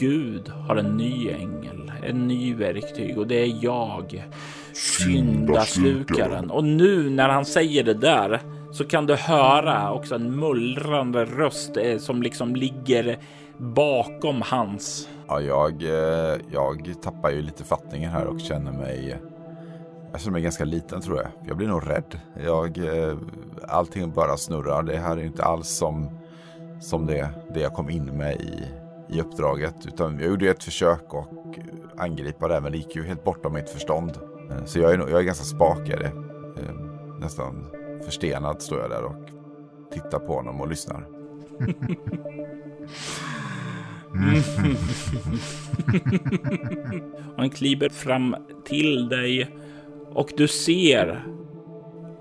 [0.00, 4.24] Gud har en ny ängel, en ny verktyg och det är jag,
[4.72, 6.50] syndaslukaren.
[6.50, 8.40] Och nu när han säger det där
[8.72, 13.18] så kan du höra också en mullrande röst eh, som liksom ligger
[13.58, 15.08] bakom hans.
[15.28, 19.20] Ja, jag, eh, jag tappar ju lite fattningen här och känner mig
[20.12, 21.28] jag känner mig ganska liten tror jag.
[21.46, 22.20] Jag blir nog rädd.
[22.44, 23.16] Jag, eh,
[23.68, 24.82] allting bara snurrar.
[24.82, 26.10] Det här är inte alls som,
[26.80, 28.64] som det, det jag kom in med i,
[29.12, 29.86] i uppdraget.
[29.86, 31.58] Utan jag gjorde ett försök och
[31.96, 34.18] angripa det, men det gick ju helt bortom mitt förstånd.
[34.64, 35.96] Så jag är, jag är ganska spakig.
[37.20, 37.66] Nästan
[38.04, 39.16] förstenad står jag där och
[39.92, 41.06] tittar på honom och lyssnar.
[47.36, 49.56] Han kliver fram till dig
[50.12, 51.24] och du ser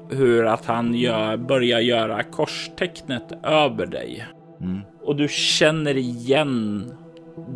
[0.10, 4.26] hur att han gör, börjar göra korstecknet över dig.
[4.62, 4.80] Mm.
[5.10, 6.92] Och du känner igen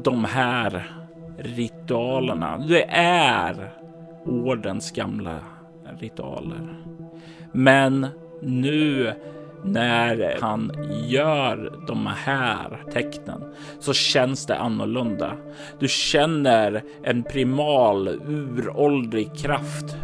[0.04, 0.92] de här
[1.38, 2.58] ritualerna.
[2.58, 3.72] Det är
[4.26, 5.40] ordens gamla
[6.00, 6.78] ritualer.
[7.52, 8.08] Men
[8.42, 9.14] nu
[9.64, 10.72] när han
[11.08, 13.44] gör de här tecknen
[13.80, 15.34] så känns det annorlunda.
[15.80, 19.96] Du känner en primal uråldrig kraft.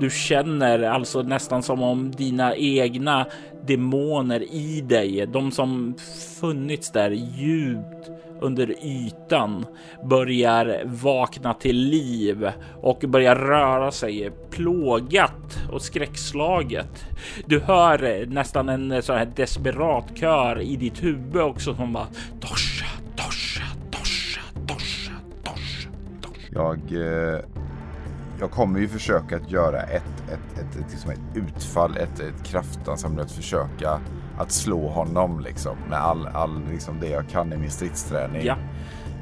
[0.00, 3.26] Du känner alltså nästan som om dina egna
[3.66, 5.94] demoner i dig, de som
[6.40, 8.10] funnits där djupt
[8.40, 9.66] under ytan
[10.04, 12.50] börjar vakna till liv
[12.82, 17.06] och börjar röra sig plågat och skräckslaget.
[17.46, 22.06] Du hör nästan en sån här desperat kör i ditt huvud också som bara
[22.40, 22.86] Tosha,
[23.16, 25.12] Tosha, Tosha, Tosha,
[25.42, 25.90] Tosha,
[26.52, 27.40] Jag, eh,
[28.40, 32.44] jag kommer ju försöka att göra ett, ett, ett, ett, liksom ett utfall, ett, ett
[32.44, 34.00] kraftansamling, att försöka
[34.38, 38.44] att slå honom liksom med all, all liksom det jag kan i min stridsträning.
[38.44, 38.56] Ja.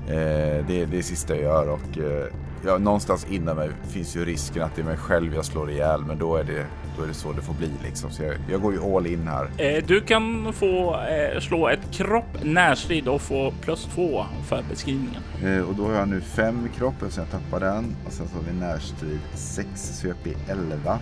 [0.06, 2.26] Eh, det, är det sista jag gör och eh,
[2.64, 6.04] ja, någonstans inom mig finns ju risken att det är mig själv jag slår ihjäl,
[6.04, 8.10] men då är det, då är det så det får bli liksom.
[8.10, 9.50] Så jag, jag går ju all in här.
[9.58, 15.22] Eh, du kan få eh, slå ett kropp närstrid och få plus två för beskrivningen.
[15.44, 18.36] Eh, och då har jag nu fem kropp, så jag tappar den och sen så
[18.36, 20.98] har vi närstrid sex, så jag är uppe i elva.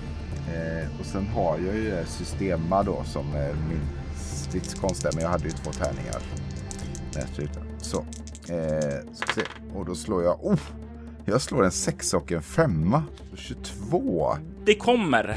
[0.48, 3.26] Eh, och sen har jag ju Systema då som
[3.68, 3.80] min
[4.16, 6.20] stridskonst där, men jag hade ju två tärningar.
[7.82, 7.98] Så,
[8.52, 9.42] eh, ska se.
[9.74, 10.58] och då slår jag, oh,
[11.30, 13.02] jag slår en sexa och en femma.
[13.34, 14.36] 22.
[14.64, 15.36] Det kommer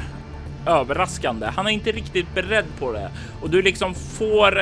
[0.66, 1.46] överraskande.
[1.46, 3.10] Han är inte riktigt beredd på det
[3.42, 4.58] och du liksom får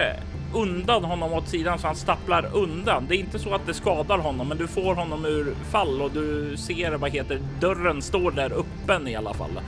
[0.54, 3.06] undan honom åt sidan så han stapplar undan.
[3.08, 6.10] Det är inte så att det skadar honom, men du får honom ur fall och
[6.10, 9.60] du ser vad heter dörren står där öppen i alla fall.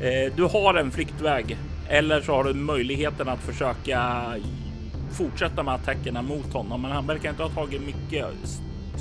[0.00, 1.56] Eh, du har en flyktväg
[1.88, 4.32] eller så har du möjligheten att försöka
[5.12, 6.82] fortsätta med attackerna mot honom.
[6.82, 8.26] Men han verkar inte ha tagit mycket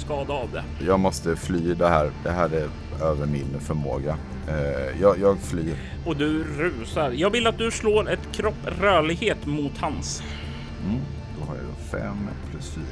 [0.02, 0.64] skada av det.
[0.86, 2.11] Jag måste fly det här.
[2.23, 2.69] Det här är
[3.06, 4.18] över min förmåga.
[4.48, 5.76] Eh, jag, jag flyr.
[6.06, 7.11] Och du rusar.
[7.11, 10.23] Jag vill att du slår ett kropp rörlighet mot hans.
[10.86, 11.02] Mm,
[11.40, 12.18] då har jag då 5
[12.52, 12.84] plus 4,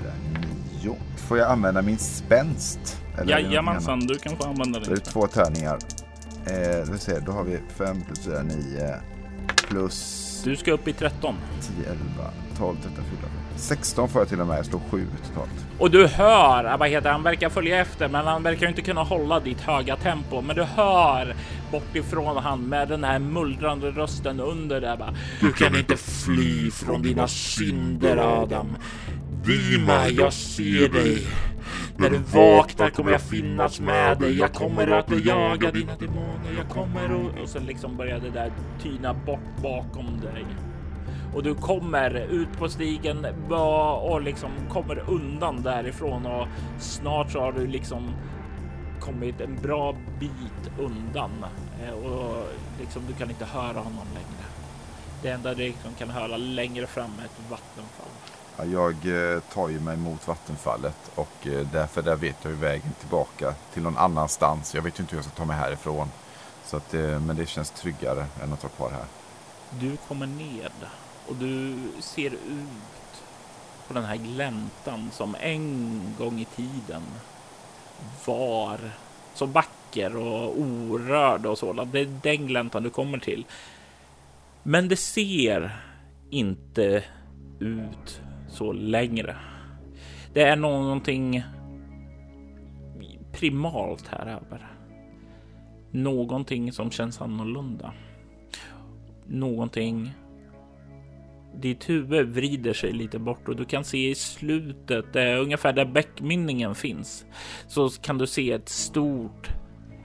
[0.83, 0.95] 9.
[1.17, 2.97] Får jag använda min spänst?
[3.25, 4.89] Jajamensan, du kan få använda den.
[4.89, 5.79] Det är två tärningar.
[6.45, 8.95] Eh, vi ser, då har vi 5 plus 4, 9
[9.67, 10.41] plus...
[10.43, 11.35] Du ska upp i 13.
[11.77, 13.29] 10, 11, 12, 13, 14.
[13.59, 14.57] 16 får jag till och med.
[14.57, 15.49] Jag slår 7 totalt.
[15.79, 19.39] Och du hör, vad heter han verkar följa efter, men han verkar inte kunna hålla
[19.39, 20.41] ditt höga tempo.
[20.41, 21.35] Men du hör
[21.71, 25.13] bort ifrån han med den här mullrande rösten under där bara.
[25.39, 28.67] Du kan inte fly från dina synder Adam.
[29.43, 31.27] Dima, jag ser dig.
[31.97, 34.37] När du vaknar kommer jag finnas med dig.
[34.37, 36.53] Jag kommer att jaga dina demoner.
[36.57, 37.41] Jag kommer och...
[37.41, 38.51] Och så liksom börjar det där
[38.83, 40.45] tyna bort bakom dig.
[41.33, 43.27] Och du kommer ut på stigen
[44.01, 46.47] och liksom kommer undan därifrån och
[46.79, 48.13] snart så har du liksom
[48.99, 51.45] kommit en bra bit undan
[51.83, 52.45] eh, och
[52.79, 54.45] liksom du kan inte höra honom längre.
[55.21, 58.07] Det enda du liksom kan höra längre fram är ett vattenfall.
[58.57, 62.57] Ja, jag eh, tar ju mig mot vattenfallet och eh, därför där vet jag ju
[62.57, 64.75] vägen tillbaka till någon annanstans.
[64.75, 66.07] Jag vet ju inte hur jag ska ta mig härifrån.
[66.65, 69.05] Så att, men det känns tryggare än att vara kvar här.
[69.79, 70.71] Du kommer ned
[71.29, 73.23] och du ser ut
[73.87, 77.01] på den här gläntan som en gång i tiden
[78.25, 78.79] var
[79.33, 81.91] så vacker och orörd och sådant.
[81.91, 83.45] Det är den gläntan du kommer till.
[84.63, 85.71] Men det ser
[86.29, 87.03] inte
[87.59, 89.35] ut så längre.
[90.33, 91.43] Det är någonting
[93.31, 94.67] primalt här över.
[95.91, 97.93] Någonting som känns annorlunda.
[99.25, 100.13] Någonting
[101.55, 105.85] ditt huvud vrider sig lite bort och du kan se i slutet, eh, ungefär där
[105.85, 107.25] bäckmynningen finns,
[107.67, 109.49] så kan du se ett stort,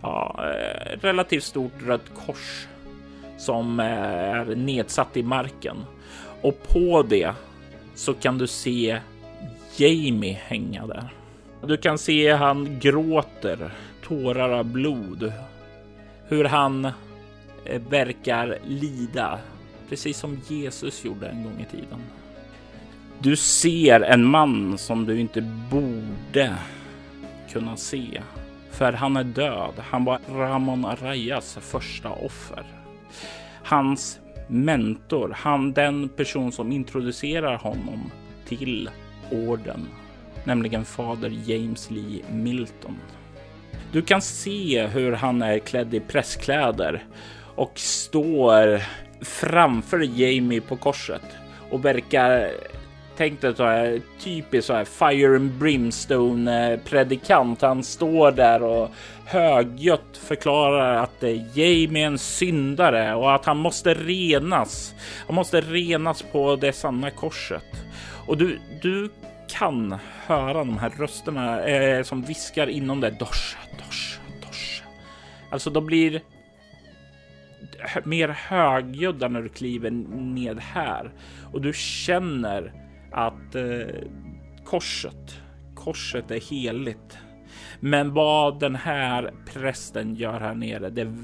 [0.02, 2.66] ja, eh, relativt stort rött kors
[3.36, 5.76] som eh, är nedsatt i marken.
[6.42, 7.32] Och på det
[7.94, 9.00] så kan du se
[9.76, 11.08] Jamie hänga där.
[11.66, 13.70] Du kan se han gråter
[14.02, 15.32] tårar av blod.
[16.28, 16.84] Hur han
[17.64, 19.38] eh, verkar lida
[19.88, 21.98] precis som Jesus gjorde en gång i tiden.
[23.18, 25.40] Du ser en man som du inte
[25.70, 26.54] borde
[27.52, 28.22] kunna se,
[28.70, 29.72] för han är död.
[29.78, 32.64] Han var Ramon Arayas första offer.
[33.64, 38.10] Hans mentor, han den person som introducerar honom
[38.48, 38.90] till
[39.30, 39.88] orden,
[40.44, 42.96] nämligen fader James Lee Milton.
[43.92, 47.04] Du kan se hur han är klädd i presskläder
[47.56, 48.82] och står
[49.20, 51.22] framför Jamie på korset
[51.70, 52.50] och verkar
[53.16, 57.62] Tänk dig så här typiskt så här fire and brimstone predikant.
[57.62, 58.90] Han står där och
[59.24, 64.94] högljutt förklarar att eh, Jamie är en syndare och att han måste renas.
[65.26, 67.64] Han måste renas på det sanna korset.
[68.26, 69.10] Och du, du
[69.48, 73.10] kan höra de här rösterna eh, som viskar inom dig.
[73.10, 74.82] Dosh, dosh, dosh.
[75.50, 76.20] Alltså, de blir
[78.04, 81.12] mer högljudda när du kliver ned här
[81.52, 82.72] och du känner
[83.12, 83.64] att eh,
[84.64, 85.40] korset,
[85.74, 87.18] korset är heligt.
[87.80, 91.14] Men vad den här prästen gör här nere, det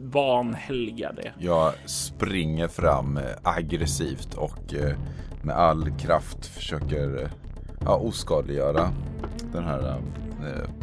[0.00, 1.32] vanhelgar det.
[1.38, 4.96] Jag springer fram eh, aggressivt och eh,
[5.42, 7.30] med all kraft försöker eh,
[7.80, 8.90] ja, oskadliggöra
[9.52, 9.96] den här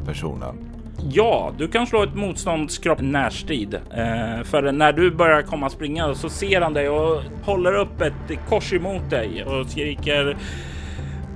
[0.06, 0.75] personen.
[1.12, 3.74] Ja, du kan slå ett motståndskrav närstrid.
[3.74, 8.40] Eh, för när du börjar komma springa så ser han dig och håller upp ett
[8.50, 10.38] kors emot dig och skriker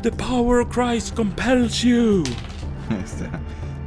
[0.03, 2.17] The power of Christ compels you.
[3.01, 3.29] Just det.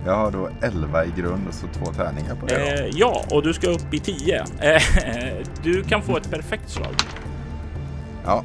[0.06, 2.84] Jag har då 11 i grund och så två tärningar på det.
[2.84, 4.44] Eh, ja, och du ska upp i 10.
[4.60, 4.82] Eh,
[5.62, 6.94] du kan få ett perfekt slag.
[8.24, 8.44] Ja,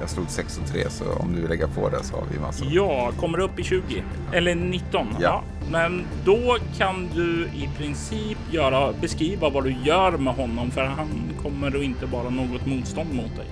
[0.00, 2.38] jag slog 6 och 3 så om du vill lägga på det så har vi
[2.38, 2.68] massor.
[2.70, 4.02] Ja, kommer upp i 20
[4.32, 5.06] eller 19.
[5.12, 5.18] Ja.
[5.20, 5.42] ja.
[5.70, 11.08] men då kan du i princip göra beskriva vad du gör med honom för han
[11.42, 13.46] kommer då inte vara något motstånd mot dig.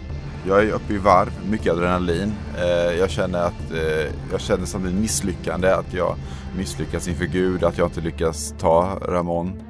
[0.49, 2.33] Jag är uppe i varv, mycket adrenalin.
[2.59, 6.17] Eh, jag känner att eh, jag känner som ett misslyckande att jag
[6.57, 9.63] misslyckats inför Gud, att jag inte lyckas ta Ramon.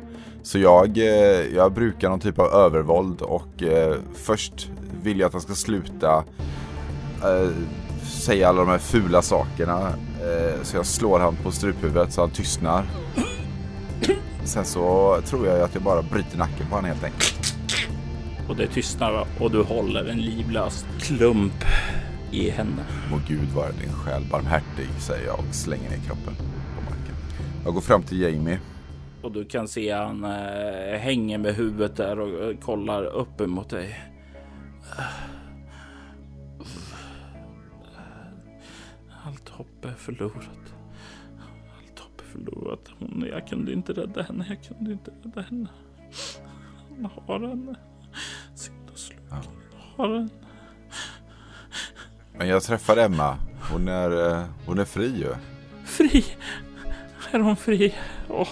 [0.43, 3.63] Så jag, eh, jag brukar någon typ av övervåld och
[4.15, 4.71] först
[5.03, 6.25] vill jag att han ska sluta
[7.23, 7.51] eh,
[8.03, 9.89] säga alla de här fula sakerna.
[10.23, 12.85] Eh, så jag slår han på struphuvudet så han tystnar.
[14.45, 17.55] Sen så tror jag att jag bara bryter nacken på honom helt enkelt.
[18.49, 21.65] Och det tystnar och du håller en livlös klump
[22.31, 22.85] i henne.
[23.11, 27.15] Må Gud vara din själ barmhärtig, säger jag och slänger ner kroppen på marken.
[27.65, 28.59] Jag går fram till Jamie.
[29.23, 33.71] Och du kan se han äh, hänger med huvudet där och äh, kollar upp emot
[33.71, 34.01] dig.
[39.57, 40.75] Hopp är förlorat.
[41.79, 42.81] Allt hopp är förlorat.
[42.99, 44.47] Hon, jag kunde inte rädda henne.
[44.49, 45.69] Jag kunde inte rädda henne.
[46.89, 47.75] Han har henne.
[48.55, 49.19] Synd och sluk.
[49.31, 49.43] Ja.
[49.97, 50.29] Har henne.
[52.39, 53.39] Men jag träffade Emma.
[53.71, 55.35] Hon är, eh, hon är fri ju.
[55.85, 56.25] Fri?
[57.31, 57.95] Är hon fri?
[58.29, 58.49] Oh.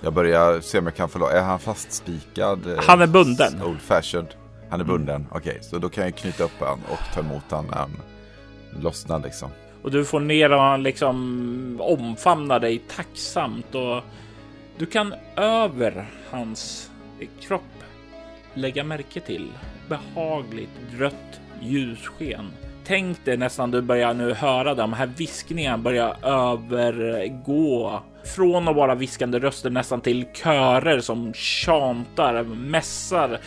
[0.00, 1.30] Jag börjar se om jag kan förlora.
[1.30, 2.78] Är han fastspikad?
[2.86, 3.62] Han är bunden.
[3.62, 4.34] Old fashioned.
[4.70, 5.16] Han är bunden.
[5.16, 5.28] Mm.
[5.30, 7.90] Okej, okay, så då kan jag knyta upp honom och ta emot honom när han
[8.82, 9.50] lossnar liksom.
[9.84, 14.02] Och du får ner och liksom omfamnar dig tacksamt och
[14.78, 16.90] du kan över hans
[17.40, 17.62] kropp
[18.54, 19.52] lägga märke till
[19.88, 22.50] behagligt rött ljussken.
[22.84, 28.02] Tänk dig nästan du börjar nu höra de här viskningarna börja övergå
[28.36, 33.40] från att vara viskande röster nästan till körer som tjantar, mässar.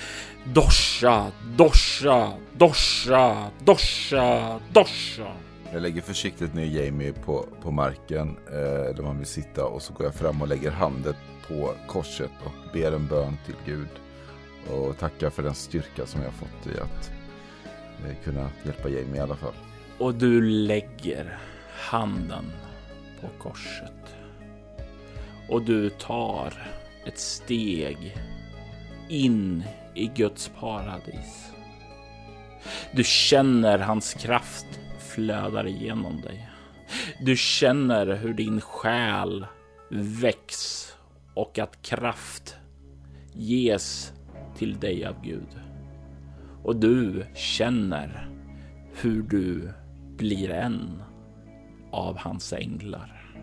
[0.54, 5.47] Dosha, dosha, dosha, dosha, dosha.
[5.78, 9.94] Jag lägger försiktigt ner Jamie på, på marken eh, där man vill sitta och så
[9.94, 11.14] går jag fram och lägger handen
[11.48, 13.90] på korset och ber en bön till Gud.
[14.72, 17.12] Och tackar för den styrka som jag fått i att
[18.06, 19.54] eh, kunna hjälpa Jamie i alla fall.
[19.98, 21.40] Och du lägger
[21.90, 22.46] handen
[23.22, 24.16] på korset.
[25.50, 26.54] Och du tar
[27.06, 28.18] ett steg
[29.10, 29.64] in
[29.94, 31.52] i Guds paradis.
[32.92, 34.68] Du känner hans kraft
[35.18, 36.50] flödar igenom dig.
[37.20, 39.46] Du känner hur din själ
[39.90, 40.94] väcks
[41.34, 42.56] och att kraft
[43.34, 44.14] ges
[44.58, 45.62] till dig av Gud.
[46.64, 48.30] Och du känner
[49.02, 49.74] hur du
[50.18, 51.04] blir en
[51.92, 53.36] av hans änglar.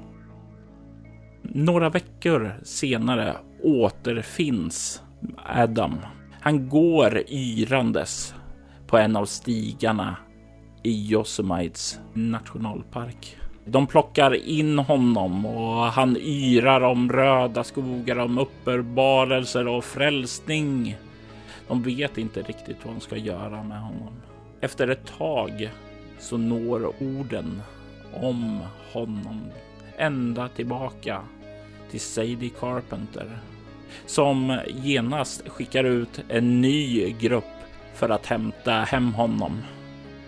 [1.43, 5.03] Några veckor senare återfinns
[5.37, 5.99] Adam.
[6.41, 8.35] Han går yrandes
[8.87, 10.17] på en av stigarna
[10.85, 13.37] i Yosemite's nationalpark.
[13.65, 20.97] De plockar in honom och han yrar om röda skogar, om uppenbarelser och frälsning.
[21.69, 24.13] De vet inte riktigt vad de ska göra med honom.
[24.61, 25.71] Efter ett tag
[26.19, 27.63] så når orden
[28.15, 28.61] om
[28.93, 29.41] honom
[29.97, 31.21] ända tillbaka
[31.91, 33.39] till Sadie Carpenter
[34.07, 37.45] som genast skickar ut en ny grupp
[37.95, 39.63] för att hämta hem honom.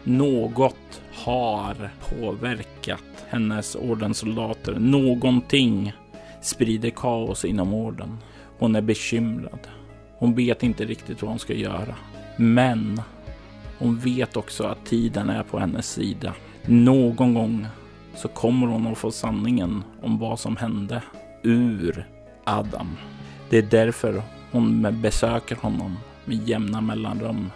[0.09, 4.74] Något har påverkat hennes ordenssoldater.
[4.78, 5.93] Någonting
[6.41, 8.19] sprider kaos inom orden.
[8.59, 9.59] Hon är bekymrad.
[10.19, 11.95] Hon vet inte riktigt vad hon ska göra.
[12.37, 13.01] Men
[13.78, 16.35] hon vet också att tiden är på hennes sida.
[16.66, 17.66] Någon gång
[18.16, 21.03] så kommer hon att få sanningen om vad som hände
[21.43, 22.07] ur
[22.45, 22.97] Adam.
[23.51, 27.51] Det är därför hon besöker honom med jämna mellanrum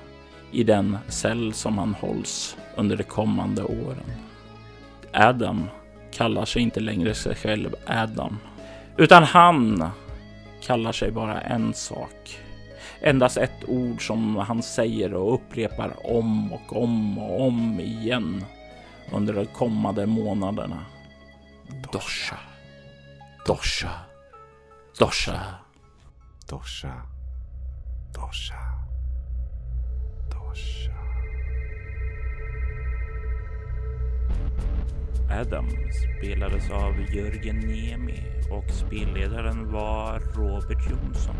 [0.53, 4.13] i den cell som han hålls under de kommande åren.
[5.13, 5.69] Adam
[6.13, 8.39] kallar sig inte längre sig själv Adam,
[8.97, 9.91] utan han
[10.63, 12.39] kallar sig bara en sak.
[13.03, 18.45] Endast ett ord som han säger och upprepar om och om och om igen
[19.13, 20.85] under de kommande månaderna.
[21.93, 22.39] Dosha.
[23.47, 23.91] Dosha.
[24.99, 25.41] Dosha.
[26.49, 26.93] Dosha.
[26.93, 26.93] Dosha.
[28.15, 28.80] Dosha.
[35.31, 41.36] Adam spelades av Jörgen Niemi och spelledaren var Robert Jonsson.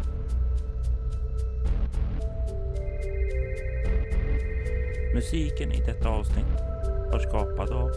[5.15, 6.61] Musiken i detta avsnitt
[7.13, 7.91] var skapad av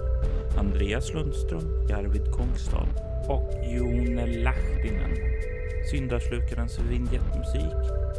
[0.57, 2.87] Andreas Lundström, Arvid Kongstad
[3.27, 5.15] och Jon Lahtinen.
[5.91, 7.73] Syndaslukarens vignettmusik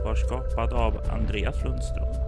[0.04, 2.23] var skapad av Andreas Lundström.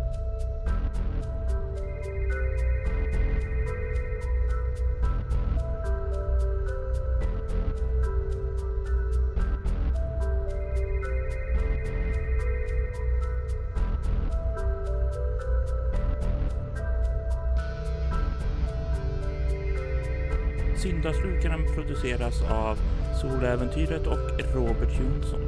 [21.46, 22.78] Syndaslukaren produceras av
[23.20, 25.40] Soläventyret och Robert Jonsson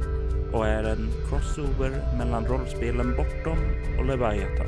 [0.53, 3.57] och är en crossover mellan rollspelen Bortom
[3.99, 4.67] och Leviathan.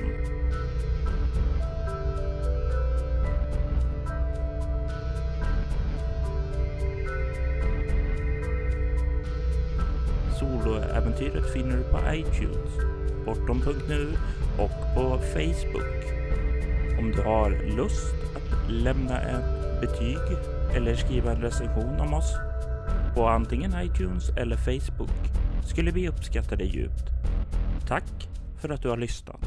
[10.39, 12.71] Soloäventyret finner du på iTunes,
[13.25, 14.07] bortom.nu
[14.57, 16.03] och på Facebook.
[16.99, 20.37] Om du har lust att lämna ett betyg
[20.76, 22.35] eller skriva en recension om oss
[23.15, 25.10] på antingen iTunes eller Facebook
[25.65, 27.06] skulle vi uppskatta det djupt.
[27.88, 28.30] Tack
[28.61, 29.39] för att du har lyssnat.